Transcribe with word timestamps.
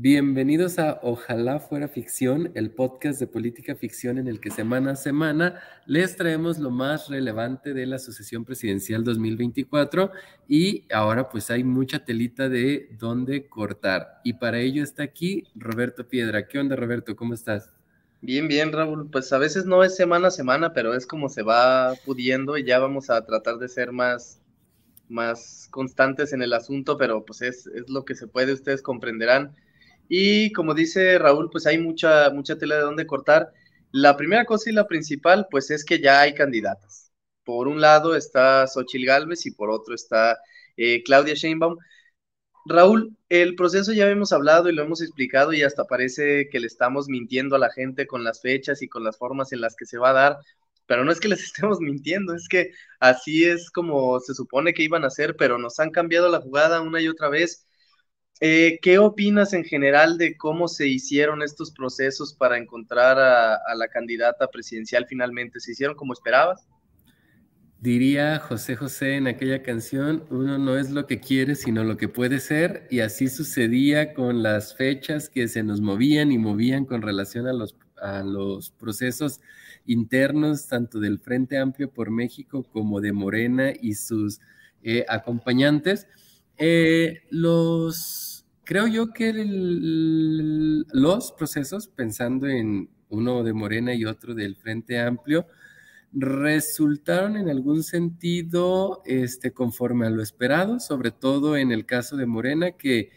Bienvenidos 0.00 0.78
a 0.78 1.00
Ojalá 1.02 1.58
fuera 1.58 1.88
ficción, 1.88 2.52
el 2.54 2.70
podcast 2.70 3.18
de 3.18 3.26
política 3.26 3.74
ficción 3.74 4.16
en 4.18 4.28
el 4.28 4.38
que 4.38 4.48
semana 4.48 4.92
a 4.92 4.94
semana 4.94 5.60
les 5.86 6.14
traemos 6.14 6.58
lo 6.58 6.70
más 6.70 7.08
relevante 7.08 7.74
de 7.74 7.84
la 7.84 7.98
sucesión 7.98 8.44
presidencial 8.44 9.02
2024 9.02 10.12
y 10.46 10.84
ahora 10.92 11.28
pues 11.28 11.50
hay 11.50 11.64
mucha 11.64 12.04
telita 12.04 12.48
de 12.48 12.90
dónde 12.96 13.48
cortar 13.48 14.20
y 14.22 14.34
para 14.34 14.60
ello 14.60 14.84
está 14.84 15.02
aquí 15.02 15.48
Roberto 15.56 16.06
Piedra. 16.06 16.46
¿Qué 16.46 16.60
onda 16.60 16.76
Roberto? 16.76 17.16
¿Cómo 17.16 17.34
estás? 17.34 17.74
Bien, 18.20 18.46
bien 18.46 18.70
Raúl, 18.70 19.10
pues 19.10 19.32
a 19.32 19.38
veces 19.38 19.66
no 19.66 19.82
es 19.82 19.96
semana 19.96 20.28
a 20.28 20.30
semana, 20.30 20.72
pero 20.72 20.94
es 20.94 21.08
como 21.08 21.28
se 21.28 21.42
va 21.42 21.94
pudiendo 22.06 22.56
y 22.56 22.62
ya 22.62 22.78
vamos 22.78 23.10
a 23.10 23.26
tratar 23.26 23.58
de 23.58 23.68
ser 23.68 23.90
más, 23.90 24.40
más 25.08 25.66
constantes 25.72 26.32
en 26.32 26.42
el 26.42 26.52
asunto, 26.52 26.96
pero 26.96 27.24
pues 27.24 27.42
es, 27.42 27.66
es 27.66 27.90
lo 27.90 28.04
que 28.04 28.14
se 28.14 28.28
puede, 28.28 28.52
ustedes 28.52 28.80
comprenderán 28.80 29.56
y 30.08 30.52
como 30.52 30.74
dice 30.74 31.18
Raúl, 31.18 31.50
pues 31.50 31.66
hay 31.66 31.78
mucha, 31.78 32.30
mucha 32.30 32.56
tela 32.58 32.76
de 32.76 32.82
dónde 32.82 33.06
cortar. 33.06 33.52
La 33.92 34.16
primera 34.16 34.44
cosa 34.44 34.70
y 34.70 34.72
la 34.72 34.86
principal, 34.86 35.46
pues 35.50 35.70
es 35.70 35.84
que 35.84 36.00
ya 36.00 36.20
hay 36.20 36.34
candidatas. 36.34 37.12
Por 37.44 37.68
un 37.68 37.80
lado 37.80 38.16
está 38.16 38.66
Xochil 38.66 39.06
Gálvez 39.06 39.46
y 39.46 39.52
por 39.52 39.70
otro 39.70 39.94
está 39.94 40.38
eh, 40.76 41.02
Claudia 41.04 41.34
Sheinbaum. 41.34 41.76
Raúl, 42.66 43.16
el 43.30 43.54
proceso 43.54 43.92
ya 43.92 44.08
hemos 44.10 44.32
hablado 44.32 44.68
y 44.68 44.74
lo 44.74 44.82
hemos 44.82 45.00
explicado 45.02 45.52
y 45.54 45.62
hasta 45.62 45.84
parece 45.84 46.48
que 46.50 46.60
le 46.60 46.66
estamos 46.66 47.08
mintiendo 47.08 47.56
a 47.56 47.58
la 47.58 47.70
gente 47.70 48.06
con 48.06 48.24
las 48.24 48.42
fechas 48.42 48.82
y 48.82 48.88
con 48.88 49.04
las 49.04 49.16
formas 49.16 49.52
en 49.52 49.60
las 49.62 49.74
que 49.74 49.86
se 49.86 49.98
va 49.98 50.10
a 50.10 50.12
dar, 50.12 50.38
pero 50.86 51.04
no 51.04 51.12
es 51.12 51.20
que 51.20 51.28
les 51.28 51.42
estemos 51.44 51.80
mintiendo, 51.80 52.34
es 52.34 52.48
que 52.48 52.72
así 53.00 53.44
es 53.44 53.70
como 53.70 54.20
se 54.20 54.34
supone 54.34 54.74
que 54.74 54.82
iban 54.82 55.04
a 55.04 55.10
ser, 55.10 55.36
pero 55.36 55.58
nos 55.58 55.80
han 55.80 55.90
cambiado 55.90 56.28
la 56.28 56.40
jugada 56.40 56.82
una 56.82 57.00
y 57.00 57.08
otra 57.08 57.28
vez 57.30 57.67
eh, 58.40 58.78
¿Qué 58.82 58.98
opinas 58.98 59.52
en 59.52 59.64
general 59.64 60.16
de 60.16 60.36
cómo 60.36 60.68
se 60.68 60.86
hicieron 60.86 61.42
estos 61.42 61.72
procesos 61.72 62.32
para 62.32 62.56
encontrar 62.56 63.18
a, 63.18 63.74
la 63.74 63.88
candidata 63.88 64.48
presidencial 64.48 65.06
finalmente? 65.08 65.58
¿Se 65.58 65.72
hicieron 65.72 65.96
como 65.96 66.12
esperabas? 66.12 66.66
Diría 67.80 68.38
José 68.38 68.76
José 68.76 69.16
en 69.16 69.28
aquella 69.28 69.62
canción, 69.62 70.24
uno 70.30 70.58
no 70.58 70.76
es 70.76 70.90
lo 70.90 71.06
que 71.06 71.20
quiere, 71.20 71.54
sino 71.54 71.84
lo 71.84 71.96
que 71.96 72.08
puede 72.08 72.40
ser, 72.40 72.88
y 72.90 73.00
así 73.00 73.28
sucedía 73.28 74.14
con 74.14 74.42
las 74.42 74.74
fechas 74.74 75.28
que 75.28 75.46
se 75.46 75.62
nos 75.62 75.80
movían 75.80 76.32
y 76.32 76.38
movían 76.38 76.84
con 76.84 77.02
relación 77.02 77.46
a 77.46 77.52
los, 77.52 77.76
a 78.00 78.22
los 78.24 78.70
procesos 78.70 79.40
internos, 79.86 80.66
tanto 80.66 81.00
del 81.00 81.18
Frente 81.18 81.56
Amplio 81.58 81.90
por 81.90 82.10
México 82.10 82.64
como 82.64 83.00
de 83.00 83.12
Morena 83.12 83.72
y 83.80 83.94
sus 83.94 84.40
eh, 84.82 85.04
acompañantes. 85.08 86.06
Eh, 86.58 87.22
los 87.30 88.27
Creo 88.68 88.86
yo 88.86 89.14
que 89.14 89.32
los 90.92 91.32
procesos, 91.32 91.88
pensando 91.88 92.46
en 92.46 92.90
uno 93.08 93.42
de 93.42 93.54
Morena 93.54 93.94
y 93.94 94.04
otro 94.04 94.34
del 94.34 94.56
Frente 94.56 95.00
Amplio, 95.00 95.46
resultaron 96.12 97.38
en 97.38 97.48
algún 97.48 97.82
sentido 97.82 99.00
este, 99.06 99.54
conforme 99.54 100.06
a 100.06 100.10
lo 100.10 100.22
esperado, 100.22 100.80
sobre 100.80 101.12
todo 101.12 101.56
en 101.56 101.72
el 101.72 101.86
caso 101.86 102.18
de 102.18 102.26
Morena, 102.26 102.72
que 102.72 103.08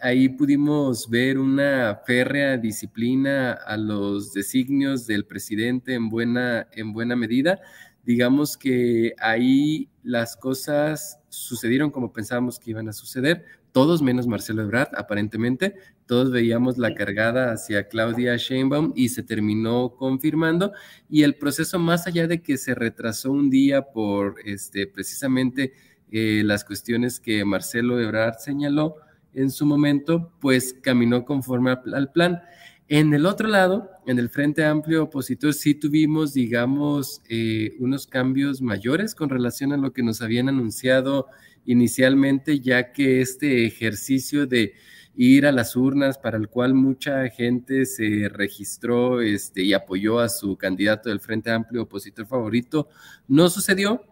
ahí 0.00 0.30
pudimos 0.30 1.10
ver 1.10 1.38
una 1.38 2.00
férrea 2.06 2.56
disciplina 2.56 3.52
a 3.52 3.76
los 3.76 4.32
designios 4.32 5.06
del 5.06 5.26
presidente 5.26 5.92
en 5.92 6.08
buena, 6.08 6.66
en 6.72 6.94
buena 6.94 7.14
medida. 7.14 7.60
Digamos 8.04 8.56
que 8.56 9.12
ahí 9.18 9.90
las 10.02 10.34
cosas 10.34 11.20
sucedieron 11.28 11.90
como 11.90 12.10
pensábamos 12.10 12.58
que 12.58 12.70
iban 12.70 12.88
a 12.88 12.94
suceder, 12.94 13.44
todos 13.74 14.02
menos 14.02 14.28
Marcelo 14.28 14.62
Ebrard, 14.62 14.94
aparentemente, 14.96 15.74
todos 16.06 16.30
veíamos 16.30 16.78
la 16.78 16.94
cargada 16.94 17.50
hacia 17.50 17.88
Claudia 17.88 18.36
Sheinbaum 18.36 18.92
y 18.94 19.08
se 19.08 19.24
terminó 19.24 19.96
confirmando. 19.96 20.70
Y 21.10 21.24
el 21.24 21.34
proceso, 21.34 21.80
más 21.80 22.06
allá 22.06 22.28
de 22.28 22.40
que 22.40 22.56
se 22.56 22.76
retrasó 22.76 23.32
un 23.32 23.50
día 23.50 23.82
por 23.82 24.36
este, 24.44 24.86
precisamente 24.86 25.72
eh, 26.12 26.42
las 26.44 26.64
cuestiones 26.64 27.18
que 27.18 27.44
Marcelo 27.44 27.98
Ebrard 27.98 28.38
señaló 28.38 28.94
en 29.32 29.50
su 29.50 29.66
momento, 29.66 30.30
pues 30.40 30.76
caminó 30.80 31.24
conforme 31.24 31.76
al 31.92 32.12
plan. 32.12 32.42
En 32.86 33.12
el 33.12 33.26
otro 33.26 33.48
lado, 33.48 33.90
en 34.06 34.20
el 34.20 34.28
Frente 34.28 34.64
Amplio 34.64 35.02
Opositor, 35.02 35.52
sí 35.52 35.74
tuvimos, 35.74 36.32
digamos, 36.32 37.22
eh, 37.28 37.74
unos 37.80 38.06
cambios 38.06 38.62
mayores 38.62 39.16
con 39.16 39.30
relación 39.30 39.72
a 39.72 39.76
lo 39.76 39.92
que 39.92 40.04
nos 40.04 40.22
habían 40.22 40.48
anunciado 40.48 41.26
inicialmente, 41.66 42.60
ya 42.60 42.92
que 42.92 43.20
este 43.20 43.66
ejercicio 43.66 44.46
de 44.46 44.74
ir 45.16 45.46
a 45.46 45.52
las 45.52 45.76
urnas 45.76 46.18
para 46.18 46.36
el 46.36 46.48
cual 46.48 46.74
mucha 46.74 47.28
gente 47.28 47.86
se 47.86 48.28
registró 48.28 49.20
este, 49.20 49.62
y 49.62 49.72
apoyó 49.72 50.18
a 50.18 50.28
su 50.28 50.56
candidato 50.56 51.08
del 51.08 51.20
Frente 51.20 51.50
Amplio 51.50 51.82
opositor 51.82 52.26
favorito, 52.26 52.88
no 53.28 53.48
sucedió. 53.48 54.02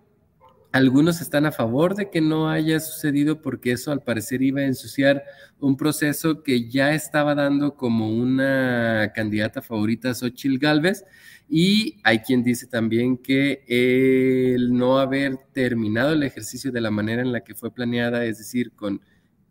Algunos 0.72 1.20
están 1.20 1.44
a 1.44 1.52
favor 1.52 1.94
de 1.94 2.08
que 2.08 2.22
no 2.22 2.48
haya 2.48 2.80
sucedido 2.80 3.42
porque 3.42 3.72
eso 3.72 3.92
al 3.92 4.02
parecer 4.02 4.40
iba 4.40 4.62
a 4.62 4.66
ensuciar 4.66 5.22
un 5.60 5.76
proceso 5.76 6.42
que 6.42 6.70
ya 6.70 6.94
estaba 6.94 7.34
dando 7.34 7.76
como 7.76 8.08
una 8.08 9.12
candidata 9.14 9.60
favorita 9.60 10.10
a 10.10 10.14
Xochitl 10.14 10.58
Galvez 10.58 11.04
y 11.46 11.98
hay 12.04 12.20
quien 12.20 12.42
dice 12.42 12.66
también 12.66 13.18
que 13.18 13.64
el 13.68 14.72
no 14.72 14.98
haber 14.98 15.36
terminado 15.52 16.14
el 16.14 16.22
ejercicio 16.22 16.72
de 16.72 16.80
la 16.80 16.90
manera 16.90 17.20
en 17.20 17.32
la 17.32 17.44
que 17.44 17.54
fue 17.54 17.74
planeada, 17.74 18.24
es 18.24 18.38
decir, 18.38 18.72
con 18.72 19.02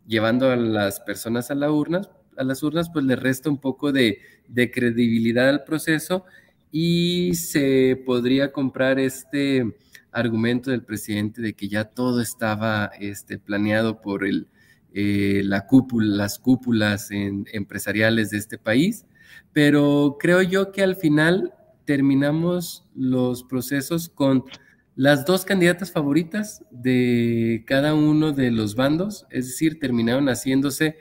llevando 0.08 0.50
a 0.50 0.56
las 0.56 1.00
personas 1.02 1.52
a, 1.52 1.56
la 1.56 1.72
urna, 1.72 2.02
a 2.36 2.44
las 2.44 2.64
urnas, 2.64 2.90
pues 2.90 3.06
le 3.06 3.16
resta 3.16 3.52
un 3.52 3.60
poco 3.60 3.92
de, 3.92 4.18
de 4.48 4.72
credibilidad 4.72 5.48
al 5.50 5.64
proceso. 5.64 6.26
Y 6.72 7.36
se 7.36 8.02
podría 8.06 8.52
comprar 8.52 8.98
este 8.98 9.76
argumento 10.12 10.72
del 10.72 10.84
presidente 10.84 11.42
de 11.42 11.54
que 11.54 11.68
ya 11.68 11.86
todo 11.86 12.22
estaba 12.22 12.92
este, 13.00 13.38
planeado 13.38 14.02
por 14.02 14.26
el, 14.26 14.48
eh, 14.94 15.42
la 15.46 15.68
cúpula, 15.68 16.16
las 16.16 16.40
cúpulas 16.40 17.10
empresariales 17.12 18.30
de 18.32 18.38
este 18.38 18.58
país, 18.58 19.06
pero 19.54 20.18
creo 20.20 20.42
yo 20.42 20.72
que 20.72 20.84
al 20.84 20.96
final 20.96 21.54
terminamos 21.86 22.86
los 22.96 23.44
procesos 23.44 24.10
con 24.10 24.44
las 24.96 25.26
dos 25.26 25.46
candidatas 25.46 25.92
favoritas 25.92 26.64
de 26.70 27.64
cada 27.66 27.94
uno 27.94 28.34
de 28.34 28.52
los 28.52 28.76
bandos, 28.76 29.26
es 29.30 29.48
decir, 29.48 29.80
terminaron 29.80 30.28
haciéndose 30.28 30.98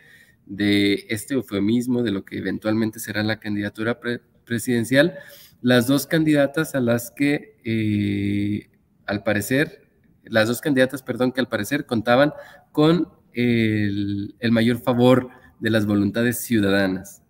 de 0.46 1.06
este 1.08 1.34
eufemismo 1.34 2.02
de 2.02 2.12
lo 2.12 2.24
que 2.24 2.38
eventualmente 2.38 2.98
será 3.00 3.22
la 3.22 3.40
candidatura 3.40 4.00
presidencial, 4.44 5.18
las 5.62 5.86
dos 5.86 6.06
candidatas 6.06 6.74
a 6.74 6.80
las 6.80 7.10
que 7.10 7.56
eh, 7.64 8.69
al 9.10 9.24
parecer, 9.24 9.88
las 10.22 10.46
dos 10.46 10.60
candidatas, 10.60 11.02
perdón, 11.02 11.32
que 11.32 11.40
al 11.40 11.48
parecer 11.48 11.84
contaban 11.84 12.32
con 12.70 13.08
el, 13.32 14.36
mayor 14.52 14.78
favor 14.78 15.30
de 15.58 15.70
las 15.70 15.84
voluntades 15.84 16.42
ciudadanas. 16.42 17.20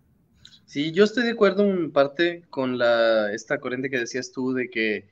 Sí, 0.65 0.91
yo 0.91 1.03
estoy 1.03 1.23
de 1.23 1.31
acuerdo 1.31 1.63
en 1.63 1.91
parte 1.91 2.43
con 2.51 2.77
la, 2.77 3.33
esta 3.33 3.59
corriente 3.59 3.89
que 3.89 3.97
decías 3.97 4.31
tú 4.31 4.53
de 4.53 4.69
que 4.69 5.09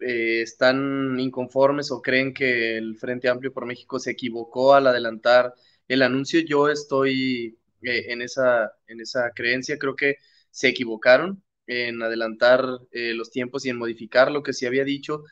eh, 0.00 0.42
están 0.42 1.20
inconformes 1.20 1.92
o 1.92 2.02
creen 2.02 2.34
que 2.34 2.76
el 2.76 2.96
Frente 2.96 3.28
Amplio 3.28 3.52
por 3.52 3.64
México 3.64 4.00
se 4.00 4.10
equivocó 4.10 4.74
al 4.74 4.88
adelantar 4.88 5.54
el 5.86 6.02
anuncio. 6.02 6.40
Yo 6.40 6.68
estoy 6.68 7.58
eh, 7.82 8.06
en, 8.08 8.22
esa, 8.22 8.72
en 8.88 9.00
esa 9.00 9.30
creencia, 9.34 9.78
creo 9.78 9.94
que 9.94 10.16
se 10.50 10.66
equivocaron 10.68 11.44
en 11.68 12.02
adelantar 12.02 12.64
eh, 12.90 13.14
los 13.14 13.30
tiempos 13.30 13.64
y 13.64 13.70
en 13.70 13.78
modificar 13.78 14.32
lo 14.32 14.42
que 14.42 14.52
se 14.52 14.66
había 14.66 14.82
dicho 14.82 15.22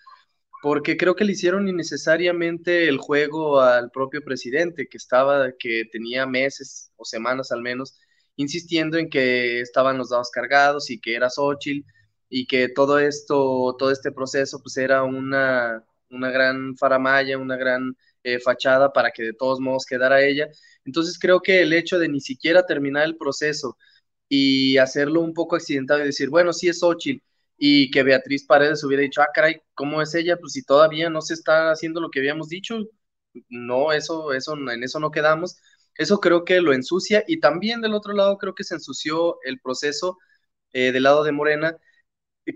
porque 0.66 0.96
creo 0.96 1.14
que 1.14 1.24
le 1.24 1.30
hicieron 1.30 1.68
innecesariamente 1.68 2.88
el 2.88 2.98
juego 2.98 3.60
al 3.60 3.92
propio 3.92 4.20
presidente, 4.24 4.88
que 4.88 4.96
estaba, 4.96 5.52
que 5.56 5.84
tenía 5.92 6.26
meses 6.26 6.90
o 6.96 7.04
semanas 7.04 7.52
al 7.52 7.62
menos, 7.62 7.96
insistiendo 8.34 8.98
en 8.98 9.08
que 9.08 9.60
estaban 9.60 9.96
los 9.96 10.10
dados 10.10 10.28
cargados 10.32 10.90
y 10.90 11.00
que 11.00 11.14
era 11.14 11.30
Xochitl 11.30 11.88
y 12.28 12.48
que 12.48 12.68
todo 12.68 12.98
esto, 12.98 13.76
todo 13.78 13.92
este 13.92 14.10
proceso, 14.10 14.60
pues 14.60 14.76
era 14.76 15.04
una, 15.04 15.84
una 16.10 16.30
gran 16.32 16.76
faramaya, 16.76 17.38
una 17.38 17.56
gran 17.56 17.96
eh, 18.24 18.40
fachada 18.40 18.92
para 18.92 19.12
que 19.12 19.22
de 19.22 19.34
todos 19.34 19.60
modos 19.60 19.86
quedara 19.86 20.24
ella. 20.24 20.48
Entonces 20.84 21.16
creo 21.16 21.42
que 21.42 21.62
el 21.62 21.72
hecho 21.74 21.96
de 22.00 22.08
ni 22.08 22.20
siquiera 22.20 22.66
terminar 22.66 23.04
el 23.04 23.16
proceso 23.16 23.78
y 24.28 24.78
hacerlo 24.78 25.20
un 25.20 25.32
poco 25.32 25.54
accidentado 25.54 26.00
y 26.02 26.06
decir, 26.06 26.28
bueno, 26.28 26.52
sí 26.52 26.68
es 26.68 26.80
Xochitl, 26.80 27.22
y 27.58 27.90
que 27.90 28.02
Beatriz 28.02 28.46
Paredes 28.46 28.84
hubiera 28.84 29.02
dicho, 29.02 29.22
ah, 29.22 29.28
caray, 29.34 29.62
¿cómo 29.74 30.02
es 30.02 30.14
ella? 30.14 30.36
Pues 30.38 30.52
si 30.52 30.62
todavía 30.62 31.10
no 31.10 31.20
se 31.22 31.34
está 31.34 31.70
haciendo 31.70 32.00
lo 32.00 32.10
que 32.10 32.20
habíamos 32.20 32.48
dicho, 32.48 32.78
no, 33.48 33.92
eso, 33.92 34.32
eso, 34.32 34.54
en 34.54 34.82
eso 34.82 35.00
no 35.00 35.10
quedamos. 35.10 35.56
Eso 35.96 36.20
creo 36.20 36.44
que 36.44 36.60
lo 36.60 36.72
ensucia 36.74 37.24
y 37.26 37.40
también 37.40 37.80
del 37.80 37.94
otro 37.94 38.12
lado 38.12 38.38
creo 38.38 38.54
que 38.54 38.64
se 38.64 38.74
ensució 38.74 39.38
el 39.44 39.60
proceso 39.60 40.18
eh, 40.72 40.92
del 40.92 41.04
lado 41.04 41.24
de 41.24 41.32
Morena 41.32 41.76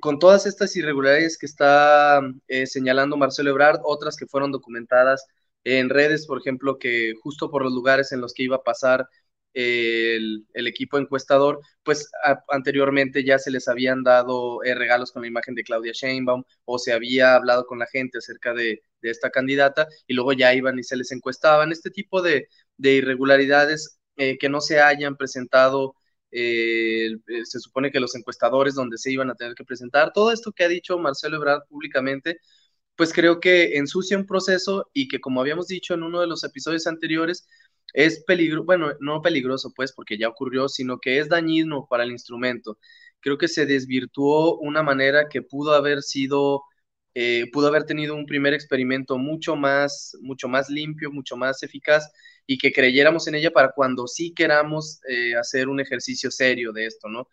con 0.01 0.19
todas 0.19 0.47
estas 0.47 0.77
irregularidades 0.77 1.37
que 1.39 1.47
está 1.47 2.21
eh, 2.49 2.67
señalando 2.67 3.17
Marcelo 3.17 3.51
Ebrard, 3.51 3.81
otras 3.85 4.17
que 4.17 4.27
fueron 4.27 4.53
documentadas 4.53 5.27
en 5.65 5.89
redes, 5.91 6.27
por 6.27 6.39
ejemplo, 6.39 6.79
que 6.79 7.15
justo 7.23 7.51
por 7.51 7.65
los 7.65 7.73
lugares 7.73 8.13
en 8.13 8.21
los 8.21 8.33
que 8.33 8.45
iba 8.45 8.57
a 8.57 8.63
pasar 8.63 9.09
el, 9.55 10.47
equipo 10.55 10.99
encuestador, 10.99 11.61
pues 11.83 12.11
anteriormente 12.49 13.25
ya 13.25 13.39
se 13.39 13.51
les 13.51 13.69
habían 13.69 14.03
dado 14.03 14.63
eh, 14.65 14.75
regalos 14.75 15.13
con 15.13 15.23
la 15.23 15.29
imagen 15.29 15.55
de 15.55 15.65
Claudia 15.65 15.93
Sheinbaum 15.93 16.45
o 16.65 16.79
se 16.79 16.93
había 16.93 17.35
hablado 17.35 17.67
con 17.67 17.79
la 17.79 17.87
gente 17.87 18.19
acerca 18.19 18.55
de, 18.55 18.83
esta 19.03 19.31
candidata 19.31 19.89
y 20.07 20.13
luego 20.13 20.35
ya 20.35 20.53
iban 20.55 20.79
y 20.79 20.83
se 20.83 20.97
les 20.97 21.11
encuestaban. 21.13 21.73
Este 21.73 21.91
tipo 21.91 22.21
de, 22.23 22.49
irregularidades 22.79 23.99
eh, 24.17 24.37
que 24.39 24.49
no 24.51 24.61
se 24.61 24.81
hayan 24.81 25.17
presentado, 25.17 25.95
eh, 26.31 27.17
se 27.45 27.61
supone 27.61 27.91
que 27.91 28.01
los 28.01 28.15
encuestadores 28.15 28.75
donde 28.75 28.99
se 28.99 29.11
iban 29.11 29.31
a 29.31 29.35
tener 29.35 29.55
que 29.55 29.65
presentar, 29.65 30.13
todo 30.13 30.33
esto 30.33 30.53
que 30.53 30.65
ha 30.65 30.69
dicho 30.69 30.99
Marcelo 30.99 31.37
Ebrard 31.39 31.63
públicamente, 31.69 32.39
pues 32.95 33.13
creo 33.15 33.41
que 33.41 33.79
ensucia 33.79 34.19
un 34.19 34.27
proceso 34.27 34.91
y 34.93 35.09
que 35.09 35.21
como 35.21 35.41
habíamos 35.41 35.67
dicho 35.69 35.95
en 35.95 36.03
uno 36.03 36.21
de 36.21 36.27
los 36.27 36.45
episodios 36.45 36.87
anteriores, 36.87 37.47
es 37.93 38.23
peligroso, 38.25 38.65
bueno, 38.65 38.93
no 39.01 39.23
peligroso 39.23 39.73
pues 39.75 39.93
porque 39.93 40.19
ya 40.19 40.29
ocurrió, 40.29 40.69
sino 40.69 40.99
que 40.99 41.19
es 41.19 41.29
dañino 41.29 41.87
para 41.89 42.05
el 42.05 42.13
instrumento. 42.13 42.79
Creo 43.21 43.39
que 43.39 43.49
se 43.49 43.67
desvirtuó 43.67 44.59
una 44.59 44.83
manera 44.83 45.29
que 45.29 45.43
pudo 45.43 45.75
haber 45.75 46.03
sido, 46.03 46.63
eh, 47.15 47.51
pudo 47.53 47.69
haber 47.69 47.85
tenido 47.85 48.15
un 48.15 48.27
primer 48.27 48.55
experimento 48.55 49.19
mucho 49.19 49.57
más, 49.57 50.17
mucho 50.23 50.49
más 50.49 50.71
limpio, 50.71 51.11
mucho 51.13 51.37
más 51.37 51.63
eficaz 51.63 52.11
y 52.47 52.59
que 52.59 52.73
creyéramos 52.73 53.27
en 53.29 53.35
ella 53.37 53.51
para 53.51 53.73
cuando 53.73 54.07
sí 54.07 54.33
queramos 54.35 55.01
eh, 55.09 55.35
hacer 55.37 55.69
un 55.69 55.81
ejercicio 55.81 56.31
serio 56.31 56.73
de 56.73 56.87
esto, 56.87 57.09
¿no? 57.09 57.29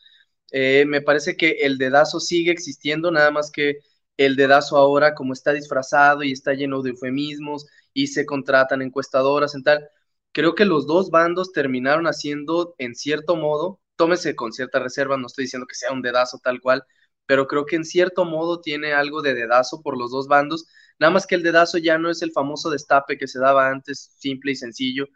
Eh, 0.52 0.86
me 0.88 1.02
parece 1.02 1.36
que 1.38 1.52
el 1.62 1.78
dedazo 1.78 2.20
sigue 2.20 2.52
existiendo, 2.52 3.12
nada 3.12 3.32
más 3.32 3.52
que 3.52 3.80
el 4.18 4.36
dedazo 4.36 4.78
ahora 4.78 5.14
como 5.16 5.34
está 5.34 5.54
disfrazado 5.54 6.24
y 6.24 6.32
está 6.32 6.54
lleno 6.54 6.82
de 6.82 6.92
eufemismos 6.92 7.66
y 7.94 8.08
se 8.08 8.26
contratan 8.26 8.82
encuestadoras 8.82 9.56
en 9.56 9.64
tal, 9.64 9.88
creo 10.32 10.56
que 10.56 10.66
los 10.66 10.88
dos 10.88 11.10
bandos 11.10 11.52
terminaron 11.52 12.06
haciendo, 12.08 12.76
en 12.78 12.96
cierto 12.96 13.36
modo, 13.36 13.80
tómese 13.96 14.36
con 14.36 14.54
cierta 14.54 14.80
reserva, 14.80 15.18
no 15.18 15.28
estoy 15.28 15.46
diciendo 15.46 15.68
que 15.68 15.76
sea 15.76 15.92
un 15.92 16.02
dedazo 16.02 16.40
tal 16.44 16.62
cual, 16.62 16.84
pero 17.26 17.48
creo 17.48 17.66
que 17.66 17.76
en 17.76 17.86
cierto 17.86 18.26
modo 18.26 18.62
tiene 18.62 18.94
algo 18.94 19.22
de 19.22 19.34
dedazo 19.34 19.82
por 19.82 19.98
los 19.98 20.12
dos 20.12 20.28
bandos, 20.28 20.68
nada 21.00 21.12
más 21.14 21.28
que 21.28 21.36
el 21.36 21.44
dedazo 21.44 21.78
ya 21.78 21.98
no 21.98 22.10
es 22.10 22.22
el 22.22 22.32
famoso 22.32 22.70
destape 22.70 23.18
que 23.18 23.28
se 23.28 23.40
daba 23.40 23.70
antes, 23.70 24.12
simple 24.20 24.52
y 24.54 24.56
sencillo, 24.56 25.08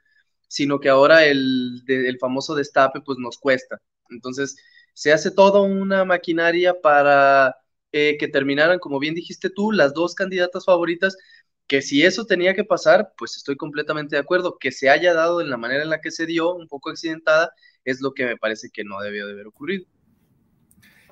sino 0.48 0.80
que 0.80 0.90
ahora 0.90 1.26
el, 1.26 1.84
el 1.88 2.18
famoso 2.20 2.56
destape 2.56 3.02
pues 3.02 3.18
nos 3.20 3.38
cuesta. 3.38 3.78
Entonces, 4.10 4.56
se 4.94 5.14
hace 5.14 5.32
toda 5.32 5.62
una 5.62 6.04
maquinaria 6.06 6.80
para 6.82 7.56
eh, 7.92 8.18
que 8.20 8.28
terminaran, 8.28 8.80
como 8.80 9.00
bien 9.00 9.16
dijiste 9.16 9.50
tú, 9.50 9.72
las 9.72 9.94
dos 9.94 10.16
candidatas 10.16 10.66
favoritas, 10.66 11.18
que 11.68 11.82
si 11.82 12.04
eso 12.04 12.26
tenía 12.26 12.54
que 12.54 12.64
pasar, 12.64 13.14
pues 13.18 13.38
estoy 13.38 13.56
completamente 13.56 14.16
de 14.16 14.22
acuerdo. 14.22 14.58
Que 14.60 14.72
se 14.72 14.90
haya 14.90 15.14
dado 15.14 15.42
en 15.42 15.50
la 15.50 15.58
manera 15.58 15.84
en 15.84 15.90
la 15.90 16.02
que 16.02 16.12
se 16.12 16.26
dio, 16.26 16.54
un 16.56 16.68
poco 16.68 16.90
accidentada, 16.90 17.54
es 17.86 18.02
lo 18.02 18.14
que 18.14 18.26
me 18.26 18.38
parece 18.38 18.70
que 18.72 18.84
no 18.84 19.00
debió 19.02 19.28
de 19.28 19.34
haber 19.34 19.48
ocurrido. 19.48 19.86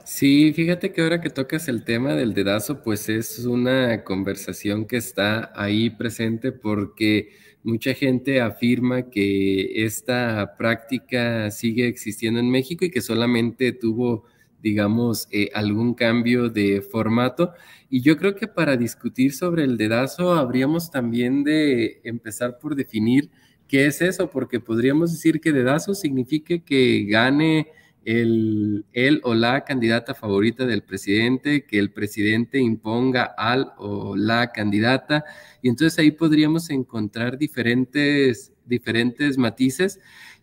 Sí, 0.05 0.53
fíjate 0.53 0.91
que 0.91 1.01
ahora 1.01 1.21
que 1.21 1.29
tocas 1.29 1.67
el 1.67 1.83
tema 1.83 2.15
del 2.15 2.33
dedazo, 2.33 2.81
pues 2.81 3.09
es 3.09 3.45
una 3.45 4.03
conversación 4.03 4.85
que 4.87 4.97
está 4.97 5.51
ahí 5.55 5.91
presente 5.91 6.51
porque 6.51 7.29
mucha 7.63 7.93
gente 7.93 8.41
afirma 8.41 9.09
que 9.11 9.85
esta 9.85 10.55
práctica 10.57 11.51
sigue 11.51 11.87
existiendo 11.87 12.39
en 12.39 12.49
México 12.49 12.85
y 12.85 12.91
que 12.91 13.01
solamente 13.01 13.71
tuvo 13.71 14.25
digamos, 14.61 15.27
eh, 15.31 15.49
algún 15.53 15.93
cambio 15.93 16.49
de 16.49 16.81
formato. 16.81 17.51
Y 17.89 18.01
yo 18.01 18.17
creo 18.17 18.35
que 18.35 18.47
para 18.47 18.77
discutir 18.77 19.33
sobre 19.33 19.63
el 19.63 19.77
dedazo 19.77 20.33
habríamos 20.33 20.91
también 20.91 21.43
de 21.43 22.01
empezar 22.03 22.59
por 22.59 22.75
definir 22.75 23.29
qué 23.67 23.85
es 23.85 24.01
eso, 24.01 24.29
porque 24.29 24.59
podríamos 24.59 25.11
decir 25.11 25.39
que 25.39 25.51
dedazo 25.51 25.93
significa 25.93 26.57
que 26.59 27.05
gane 27.05 27.67
el, 28.05 28.85
el 28.93 29.21
o 29.23 29.35
la 29.35 29.63
candidata 29.63 30.15
favorita 30.15 30.65
del 30.65 30.81
presidente, 30.81 31.65
que 31.65 31.77
el 31.77 31.91
presidente 31.91 32.59
imponga 32.59 33.23
al 33.23 33.73
o 33.77 34.15
la 34.15 34.51
candidata, 34.51 35.23
y 35.61 35.69
entonces 35.69 35.99
ahí 35.99 36.11
podríamos 36.11 36.69
encontrar 36.69 37.37
diferentes, 37.37 38.51
diferentes 38.65 39.37
matices. 39.37 39.99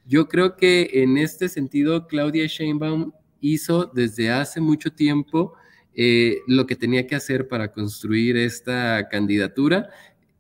Yo 0.06 0.28
creo 0.28 0.56
que 0.56 0.90
en 1.02 1.18
este 1.18 1.48
sentido, 1.48 2.06
Claudia 2.06 2.46
Sheinbaum 2.46 3.12
hizo 3.52 3.87
desde 3.87 4.31
hace 4.31 4.60
mucho 4.60 4.93
tiempo 4.93 5.54
eh, 5.94 6.40
lo 6.46 6.66
que 6.66 6.76
tenía 6.76 7.06
que 7.06 7.14
hacer 7.14 7.48
para 7.48 7.72
construir 7.72 8.37
esta 8.37 9.08
candidatura. 9.08 9.88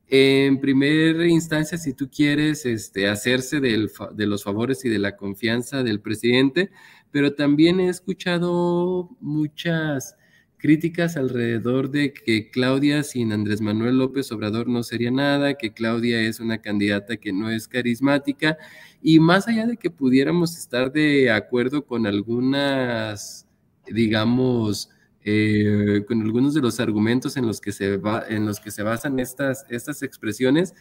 En 0.08 0.60
primera 0.60 1.26
instancia, 1.26 1.78
si 1.78 1.92
tú 1.92 2.08
quieres 2.10 2.64
este, 2.66 3.08
hacerse 3.08 3.60
de 3.60 4.26
los 4.26 4.44
favores 4.44 4.84
y 4.84 4.88
de 4.88 4.98
la 4.98 5.16
confianza 5.16 5.82
del 5.82 6.00
presidente, 6.00 6.70
pero 7.10 7.34
también 7.34 7.80
he 7.80 7.88
escuchado 7.88 9.08
muchas 9.20 10.16
críticas 10.66 11.16
alrededor 11.16 11.92
de 11.92 12.12
que 12.12 12.50
Claudia 12.50 13.04
sin 13.04 13.32
Andrés 13.32 13.60
Manuel 13.60 13.98
López 13.98 14.32
Obrador 14.32 14.66
no 14.66 14.82
sería 14.82 15.12
nada, 15.12 15.54
que 15.54 15.72
Claudia 15.72 16.20
es 16.20 16.40
una 16.40 16.58
candidata 16.58 17.18
que 17.18 17.32
no 17.32 17.50
es 17.50 17.68
carismática 17.68 18.58
y 19.00 19.20
más 19.20 19.46
allá 19.46 19.64
de 19.64 19.76
que 19.76 19.90
pudiéramos 19.90 20.58
estar 20.58 20.90
de 20.90 21.30
acuerdo 21.30 21.86
con 21.86 22.04
algunas, 22.04 23.46
digamos, 23.86 24.90
eh, 25.24 26.02
con 26.08 26.20
algunos 26.22 26.52
de 26.52 26.62
los 26.62 26.80
argumentos 26.80 27.36
en 27.36 27.46
los 27.46 27.60
que 27.60 27.70
se, 27.70 27.96
va, 27.96 28.24
en 28.28 28.44
los 28.44 28.58
que 28.58 28.72
se 28.72 28.82
basan 28.82 29.20
estas, 29.20 29.66
estas 29.70 30.02
expresiones, 30.02 30.74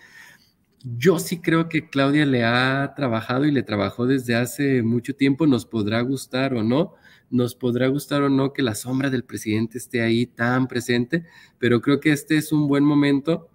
yo 0.98 1.20
sí 1.20 1.42
creo 1.42 1.70
que 1.70 1.92
Claudia 1.92 2.26
le 2.26 2.44
ha 2.44 2.92
trabajado 2.96 3.46
y 3.46 3.52
le 3.52 3.62
trabajó 3.62 4.08
desde 4.08 4.34
hace 4.34 4.82
mucho 4.82 5.16
tiempo, 5.16 5.46
nos 5.46 5.68
podrá 5.68 6.02
gustar 6.02 6.56
o 6.56 6.64
no, 6.64 6.96
nos 7.30 7.56
podrá 7.56 7.88
gustar 7.88 8.22
o 8.24 8.30
no 8.30 8.54
que 8.54 8.62
la 8.62 8.76
sombra 8.76 9.10
del 9.10 9.24
presidente 9.24 9.78
esté 9.78 10.02
ahí 10.02 10.26
tan 10.26 10.68
presente, 10.68 11.26
pero 11.60 11.82
creo 11.82 12.00
que 12.00 12.12
este 12.12 12.38
es 12.38 12.52
un 12.52 12.68
buen 12.68 12.84
momento 12.84 13.50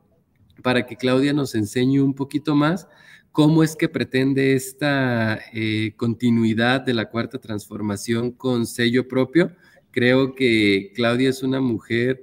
para 0.63 0.87
que 0.87 0.97
Claudia 0.97 1.33
nos 1.33 1.55
enseñe 1.55 2.01
un 2.01 2.15
poquito 2.15 2.55
más 2.55 2.89
cómo 3.33 3.63
es 3.63 3.77
que 3.77 3.89
pretende 3.89 4.55
esta 4.55 5.39
eh, 5.53 5.95
continuidad 5.97 6.81
de 6.81 6.95
la 6.95 7.09
cuarta 7.09 7.39
transformación 7.39 8.33
con 8.33 8.67
sello 8.67 9.09
propio. 9.09 9.55
Creo 9.91 10.35
que 10.35 10.93
Claudia 10.95 11.31
es 11.31 11.43
una 11.43 11.61
mujer 11.61 12.23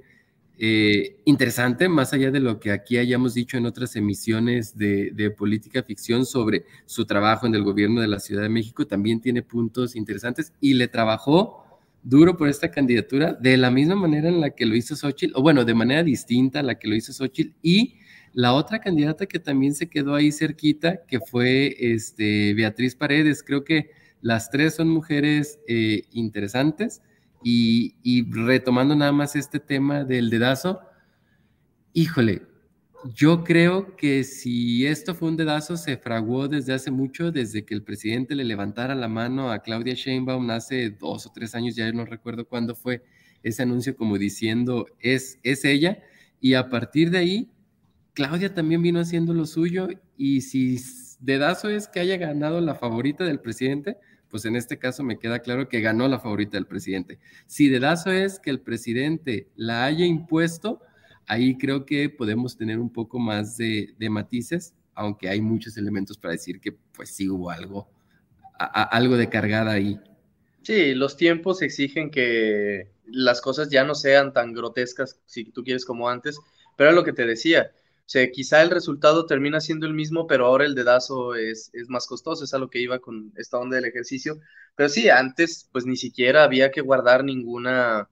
eh, 0.58 1.20
interesante, 1.24 1.88
más 1.88 2.12
allá 2.12 2.30
de 2.32 2.40
lo 2.40 2.58
que 2.58 2.72
aquí 2.72 2.98
hayamos 2.98 3.34
dicho 3.34 3.56
en 3.56 3.66
otras 3.66 3.94
emisiones 3.94 4.76
de, 4.76 5.12
de, 5.12 5.30
política 5.30 5.84
ficción 5.84 6.26
sobre 6.26 6.64
su 6.84 7.06
trabajo 7.06 7.46
en 7.46 7.54
el 7.54 7.62
gobierno 7.62 8.00
de 8.00 8.08
la 8.08 8.18
Ciudad 8.18 8.42
de 8.42 8.48
México, 8.48 8.86
también 8.86 9.20
tiene 9.20 9.42
puntos 9.42 9.94
interesantes 9.94 10.52
y 10.60 10.74
le 10.74 10.88
trabajó 10.88 11.64
duro 12.02 12.36
por 12.36 12.48
esta 12.48 12.70
candidatura 12.70 13.34
de 13.34 13.56
la 13.56 13.70
misma 13.70 13.94
manera 13.94 14.28
en 14.28 14.40
la 14.40 14.50
que 14.50 14.66
lo 14.66 14.74
hizo 14.74 14.96
Xochitl, 14.96 15.32
o 15.36 15.42
bueno, 15.42 15.64
de 15.64 15.74
manera 15.74 16.02
distinta 16.02 16.60
a 16.60 16.62
la 16.62 16.78
que 16.78 16.88
lo 16.88 16.96
hizo 16.96 17.12
Xochitl, 17.12 17.54
y 17.62 17.94
la 18.32 18.52
otra 18.54 18.80
candidata 18.80 19.26
que 19.26 19.38
también 19.38 19.74
se 19.74 19.88
quedó 19.88 20.14
ahí 20.14 20.32
cerquita, 20.32 21.04
que 21.06 21.20
fue 21.20 21.76
este, 21.78 22.54
Beatriz 22.54 22.94
Paredes, 22.94 23.42
creo 23.42 23.64
que 23.64 23.90
las 24.22 24.50
tres 24.50 24.74
son 24.74 24.88
mujeres 24.88 25.60
eh, 25.68 26.02
interesantes 26.12 27.02
y, 27.42 28.26
retomando 28.30 28.94
nada 28.94 29.12
más 29.12 29.36
este 29.36 29.60
tema 29.60 30.04
del 30.04 30.30
dedazo, 30.30 30.80
híjole, 31.92 32.42
yo 33.14 33.44
creo 33.44 33.96
que 33.96 34.24
si 34.24 34.84
esto 34.86 35.14
fue 35.14 35.28
un 35.28 35.36
dedazo, 35.36 35.76
se 35.76 35.96
fraguó 35.96 36.48
desde 36.48 36.74
hace 36.74 36.90
mucho, 36.90 37.30
desde 37.30 37.64
que 37.64 37.74
el 37.74 37.82
presidente 37.82 38.34
le 38.34 38.44
levantara 38.44 38.94
la 38.94 39.08
mano 39.08 39.52
a 39.52 39.60
Claudia 39.60 39.94
Sheinbaum 39.94 40.50
hace 40.50 40.90
dos 40.90 41.26
o 41.26 41.32
tres 41.32 41.54
años, 41.54 41.76
ya 41.76 41.90
no 41.92 42.04
recuerdo 42.04 42.46
cuándo 42.46 42.74
fue 42.74 43.04
ese 43.42 43.62
anuncio 43.62 43.96
como 43.96 44.18
diciendo, 44.18 44.86
es, 44.98 45.38
es 45.44 45.64
ella, 45.64 46.02
y 46.40 46.54
a 46.54 46.68
partir 46.68 47.10
de 47.10 47.18
ahí, 47.18 47.50
Claudia 48.14 48.52
también 48.52 48.82
vino 48.82 48.98
haciendo 48.98 49.32
lo 49.32 49.46
suyo, 49.46 49.88
y 50.16 50.40
si 50.40 50.80
dedazo 51.20 51.68
es 51.68 51.86
que 51.86 52.00
haya 52.00 52.16
ganado 52.16 52.60
la 52.60 52.74
favorita 52.74 53.24
del 53.24 53.38
presidente, 53.38 53.96
pues 54.30 54.44
en 54.44 54.56
este 54.56 54.78
caso 54.78 55.02
me 55.02 55.18
queda 55.18 55.40
claro 55.40 55.68
que 55.68 55.80
ganó 55.80 56.08
la 56.08 56.20
favorita 56.20 56.56
del 56.56 56.66
presidente. 56.66 57.18
Si 57.46 57.68
dedazo 57.68 58.10
es 58.10 58.38
que 58.38 58.50
el 58.50 58.60
presidente 58.60 59.48
la 59.56 59.84
haya 59.84 60.04
impuesto, 60.04 60.80
ahí 61.26 61.56
creo 61.56 61.84
que 61.84 62.08
podemos 62.08 62.56
tener 62.56 62.78
un 62.78 62.92
poco 62.92 63.18
más 63.18 63.56
de, 63.56 63.94
matices, 64.10 64.74
aunque 64.94 65.28
hay 65.28 65.40
muchos 65.40 65.76
elementos 65.76 66.18
para 66.18 66.32
decir 66.32 66.60
que 66.60 66.72
pues 66.72 67.10
sí 67.10 67.28
hubo 67.28 67.50
algo, 67.50 67.88
algo 68.58 69.16
de 69.16 69.28
cargada 69.28 69.72
ahí. 69.72 69.98
Sí, 70.62 70.94
los 70.94 71.16
tiempos 71.16 71.62
exigen 71.62 72.10
que 72.10 72.90
las 73.06 73.40
cosas 73.40 73.70
ya 73.70 73.84
no 73.84 73.94
sean 73.94 74.32
tan 74.32 74.52
grotescas, 74.52 75.20
si 75.24 75.44
tú 75.44 75.62
quieres, 75.62 75.84
como 75.84 76.08
antes, 76.08 76.38
pero 76.76 76.92
lo 76.92 77.04
que 77.04 77.12
te 77.12 77.26
decía. 77.26 77.70
O 78.08 78.10
sea, 78.10 78.30
quizá 78.30 78.62
el 78.62 78.70
resultado 78.70 79.26
termina 79.26 79.60
siendo 79.60 79.86
el 79.86 79.92
mismo, 79.92 80.26
pero 80.26 80.46
ahora 80.46 80.64
el 80.64 80.74
dedazo 80.74 81.34
es, 81.34 81.68
es 81.74 81.90
más 81.90 82.06
costoso, 82.06 82.42
es 82.42 82.54
a 82.54 82.58
lo 82.58 82.70
que 82.70 82.80
iba 82.80 83.00
con 83.00 83.34
esta 83.36 83.58
onda 83.58 83.76
del 83.76 83.84
ejercicio. 83.84 84.38
Pero 84.74 84.88
sí, 84.88 85.10
antes 85.10 85.68
pues 85.70 85.84
ni 85.84 85.94
siquiera 85.94 86.42
había 86.42 86.70
que 86.70 86.80
guardar 86.80 87.22
ninguna, 87.22 88.08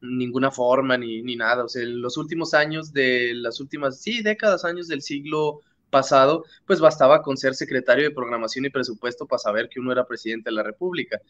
ninguna 0.00 0.52
forma 0.52 0.96
ni, 0.96 1.22
ni 1.22 1.34
nada. 1.34 1.64
O 1.64 1.68
sea, 1.68 1.82
en 1.82 2.00
los 2.00 2.18
últimos 2.18 2.54
años 2.54 2.92
de 2.92 3.32
las 3.34 3.58
últimas, 3.58 4.00
sí, 4.00 4.22
décadas, 4.22 4.64
años 4.64 4.86
del 4.86 5.02
siglo 5.02 5.58
pasado, 5.90 6.44
pues 6.64 6.78
bastaba 6.78 7.20
con 7.20 7.36
ser 7.36 7.56
secretario 7.56 8.04
de 8.04 8.14
programación 8.14 8.64
y 8.64 8.70
presupuesto 8.70 9.26
para 9.26 9.40
saber 9.40 9.68
que 9.68 9.80
uno 9.80 9.90
era 9.90 10.06
presidente 10.06 10.50
de 10.50 10.54
la 10.54 10.62
República. 10.62 11.20